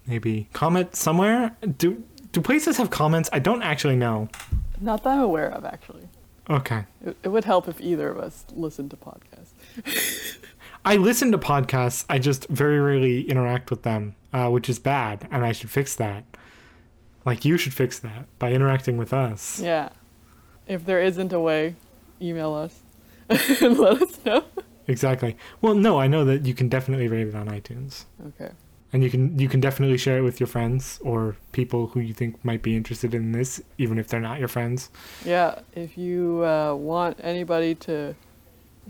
maybe 0.07 0.49
comment 0.53 0.95
somewhere. 0.95 1.57
Do 1.79 2.03
do 2.33 2.41
places 2.41 2.79
have 2.79 2.91
comments? 2.91 3.29
I 3.33 3.39
don't 3.39 3.63
actually 3.63 3.97
know. 3.97 4.29
Not 4.81 5.05
that 5.05 5.11
I'm 5.11 5.21
aware 5.21 5.51
of, 5.51 5.65
actually. 5.65 6.09
Okay. 6.51 6.85
It, 7.05 7.17
it 7.23 7.29
would 7.29 7.45
help 7.45 7.69
if 7.69 7.81
either 7.81 8.09
of 8.09 8.19
us 8.19 8.45
listened 8.55 8.91
to 8.91 8.97
podcasts. 8.97 10.39
I 10.85 10.97
listen 10.97 11.31
to 11.33 11.39
podcasts. 11.39 12.05
I 12.09 12.19
just 12.19 12.49
very 12.49 12.81
rarely 12.81 13.23
interact 13.29 13.71
with 13.71 13.83
them, 13.83 14.17
uh, 14.33 14.49
which 14.49 14.69
is 14.69 14.79
bad, 14.79 15.29
and 15.31 15.45
I 15.45 15.53
should 15.53 15.71
fix 15.71 15.95
that. 15.97 16.25
Like 17.25 17.45
you 17.45 17.57
should 17.57 17.75
fix 17.75 17.99
that 18.01 18.27
by 18.39 18.53
interacting 18.53 18.97
with 18.97 19.13
us. 19.13 19.61
Yeah. 19.61 19.91
If 20.67 20.85
there 20.87 21.01
isn't 21.03 21.33
a 21.33 21.41
way, 21.41 21.77
email 22.21 22.55
us 22.55 22.81
and 23.63 23.79
let 23.79 24.03
us 24.03 24.19
know. 24.25 24.45
Exactly. 24.89 25.37
Well, 25.61 25.75
no, 25.75 25.99
I 26.01 26.07
know 26.09 26.25
that 26.25 26.45
you 26.47 26.55
can 26.55 26.69
definitely 26.69 27.09
rate 27.09 27.29
it 27.29 27.35
on 27.35 27.47
iTunes, 27.49 28.05
Okay. 28.29 28.51
and 28.93 29.03
you 29.05 29.11
can 29.11 29.39
you 29.39 29.49
can 29.49 29.61
definitely 29.61 29.97
share 29.97 30.19
it 30.19 30.23
with 30.23 30.41
your 30.41 30.49
friends 30.49 30.99
or 31.03 31.37
people 31.53 31.87
who 31.89 32.01
you 32.01 32.13
think 32.13 32.45
might 32.45 32.63
be 32.63 32.77
interested 32.77 33.15
in 33.15 33.31
this, 33.33 33.63
even 33.79 33.99
if 33.99 34.09
they're 34.09 34.21
not 34.21 34.39
your 34.41 34.49
friends. 34.49 34.91
Yeah, 35.25 35.61
if 35.75 35.97
you 35.97 36.45
uh, 36.45 36.75
want 36.75 37.19
anybody 37.23 37.75
to 37.87 38.15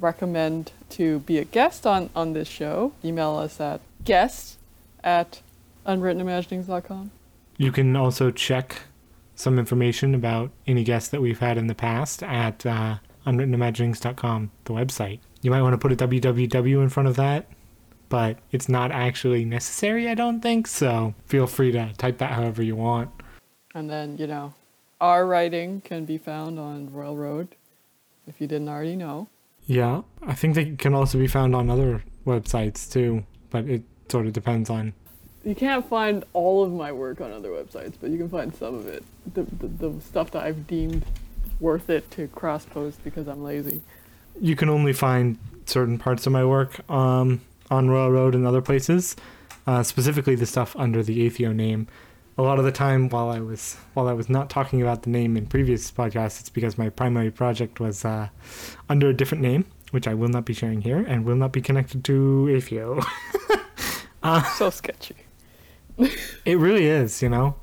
recommend 0.00 0.72
to 0.90 1.18
be 1.20 1.36
a 1.38 1.44
guest 1.44 1.86
on, 1.86 2.09
on 2.16 2.32
this 2.32 2.48
show, 2.48 2.92
email 3.04 3.36
us 3.36 3.61
at 3.61 3.80
guest 4.04 4.59
at 5.04 5.40
unwrittenimaginings.com. 5.86 7.11
You 7.62 7.70
can 7.70 7.94
also 7.94 8.32
check 8.32 8.80
some 9.36 9.56
information 9.56 10.16
about 10.16 10.50
any 10.66 10.82
guests 10.82 11.10
that 11.10 11.20
we've 11.20 11.38
had 11.38 11.56
in 11.56 11.68
the 11.68 11.76
past 11.76 12.24
at 12.24 12.66
uh, 12.66 12.96
unwrittenimaginings.com, 13.24 14.50
the 14.64 14.72
website. 14.72 15.20
You 15.42 15.52
might 15.52 15.62
want 15.62 15.74
to 15.74 15.78
put 15.78 15.92
a 15.92 15.96
www 15.96 16.82
in 16.82 16.88
front 16.88 17.08
of 17.08 17.14
that, 17.14 17.48
but 18.08 18.40
it's 18.50 18.68
not 18.68 18.90
actually 18.90 19.44
necessary, 19.44 20.08
I 20.08 20.14
don't 20.14 20.40
think, 20.40 20.66
so 20.66 21.14
feel 21.26 21.46
free 21.46 21.70
to 21.70 21.92
type 21.98 22.18
that 22.18 22.32
however 22.32 22.64
you 22.64 22.74
want. 22.74 23.10
And 23.76 23.88
then, 23.88 24.18
you 24.18 24.26
know, 24.26 24.54
our 25.00 25.24
writing 25.24 25.82
can 25.82 26.04
be 26.04 26.18
found 26.18 26.58
on 26.58 26.92
Royal 26.92 27.16
Road, 27.16 27.54
if 28.26 28.40
you 28.40 28.48
didn't 28.48 28.70
already 28.70 28.96
know. 28.96 29.28
Yeah, 29.66 30.02
I 30.20 30.34
think 30.34 30.56
they 30.56 30.72
can 30.72 30.94
also 30.94 31.16
be 31.16 31.28
found 31.28 31.54
on 31.54 31.70
other 31.70 32.02
websites 32.26 32.90
too, 32.90 33.24
but 33.50 33.66
it 33.66 33.84
sort 34.08 34.26
of 34.26 34.32
depends 34.32 34.68
on 34.68 34.94
you 35.45 35.55
can't 35.55 35.86
find 35.88 36.24
all 36.32 36.62
of 36.62 36.72
my 36.72 36.93
work 36.93 37.20
on 37.20 37.32
other 37.32 37.51
websites, 37.51 37.95
but 38.01 38.11
you 38.11 38.18
can 38.18 38.28
find 38.28 38.55
some 38.55 38.74
of 38.74 38.86
it. 38.86 39.05
The 39.34 39.43
the, 39.43 39.68
the 39.68 40.01
stuff 40.01 40.30
that 40.32 40.45
I've 40.45 40.66
deemed 40.66 41.05
worth 41.61 41.90
it 41.90 42.11
to 42.12 42.28
cross 42.28 42.64
post 42.64 43.03
because 43.05 43.28
I'm 43.28 43.43
lazy. 43.43 43.82
You 44.40 44.57
can 44.57 44.68
only 44.68 44.93
find 44.93 45.38
certain 45.66 45.99
parts 45.99 46.26
of 46.26 46.32
my 46.32 46.45
work 46.45 46.88
um, 46.90 47.40
on 47.70 47.88
Royal 47.88 48.11
Road 48.11 48.34
and 48.34 48.47
other 48.47 48.62
places, 48.62 49.14
uh, 49.66 49.82
specifically 49.82 50.34
the 50.34 50.47
stuff 50.47 50.74
under 50.76 51.03
the 51.03 51.28
Atheo 51.28 51.55
name. 51.55 51.86
A 52.38 52.43
lot 52.43 52.59
of 52.59 52.64
the 52.64 52.72
time, 52.72 53.11
while 53.11 53.28
I 53.28 53.40
was 53.40 53.76
while 53.95 54.09
I 54.09 54.14
was 54.14 54.28
not 54.28 54.49
talking 54.49 54.80
about 54.80 55.03
the 55.03 55.11
name 55.11 55.36
in 55.36 55.47
previous 55.47 55.90
podcasts, 55.90 56.40
it's 56.40 56.49
because 56.49 56.78
my 56.78 56.88
primary 56.88 57.30
project 57.30 57.78
was 57.78 58.05
uh, 58.05 58.28
under 58.88 59.09
a 59.09 59.14
different 59.14 59.43
name, 59.43 59.66
which 59.90 60.09
I 60.09 60.14
will 60.14 60.30
not 60.30 60.47
be 60.47 60.55
sharing 60.55 60.80
here, 60.80 61.05
and 61.07 61.24
will 61.24 61.36
not 61.36 61.53
be 61.53 61.61
connected 61.61 62.05
to 62.05 62.47
Atheo. 62.51 63.05
So 64.57 64.70
sketchy. 64.70 65.16
It 65.99 66.59
really 66.59 66.86
is, 66.86 67.22
you 67.22 67.28
know. 67.28 67.57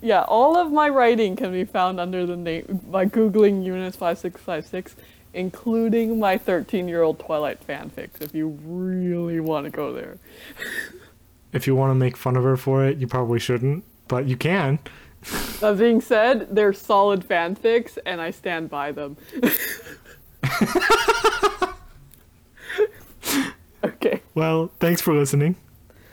Yeah, 0.00 0.22
all 0.22 0.56
of 0.56 0.70
my 0.70 0.88
writing 0.88 1.34
can 1.34 1.52
be 1.52 1.64
found 1.64 1.98
under 1.98 2.24
the 2.24 2.36
name 2.36 2.80
by 2.88 3.06
googling 3.06 3.64
Eunice 3.64 3.96
five 3.96 4.18
six 4.18 4.40
five 4.40 4.64
six, 4.64 4.94
including 5.34 6.20
my 6.20 6.38
thirteen 6.38 6.88
year 6.88 7.02
old 7.02 7.18
Twilight 7.18 7.66
fanfics. 7.66 8.20
If 8.20 8.34
you 8.34 8.58
really 8.62 9.40
want 9.40 9.64
to 9.64 9.70
go 9.70 9.92
there. 9.92 10.18
If 11.50 11.66
you 11.66 11.74
want 11.74 11.92
to 11.92 11.94
make 11.94 12.14
fun 12.14 12.36
of 12.36 12.44
her 12.44 12.58
for 12.58 12.84
it, 12.84 12.98
you 12.98 13.06
probably 13.06 13.38
shouldn't, 13.38 13.84
but 14.06 14.26
you 14.26 14.36
can. 14.36 14.78
That 15.60 15.78
being 15.78 16.00
said, 16.00 16.54
they're 16.54 16.72
solid 16.72 17.26
fanfics, 17.26 17.98
and 18.06 18.20
I 18.20 18.30
stand 18.30 18.70
by 18.70 18.92
them. 18.92 19.16
okay. 23.84 24.22
Well, 24.34 24.70
thanks 24.78 25.02
for 25.02 25.14
listening, 25.14 25.56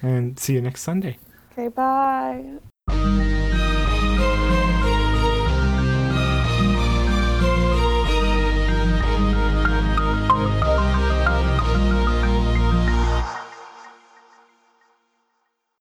and 0.01 0.37
see 0.39 0.53
you 0.53 0.61
next 0.61 0.81
Sunday. 0.81 1.17
Okay, 1.51 1.69
bye. 1.69 3.41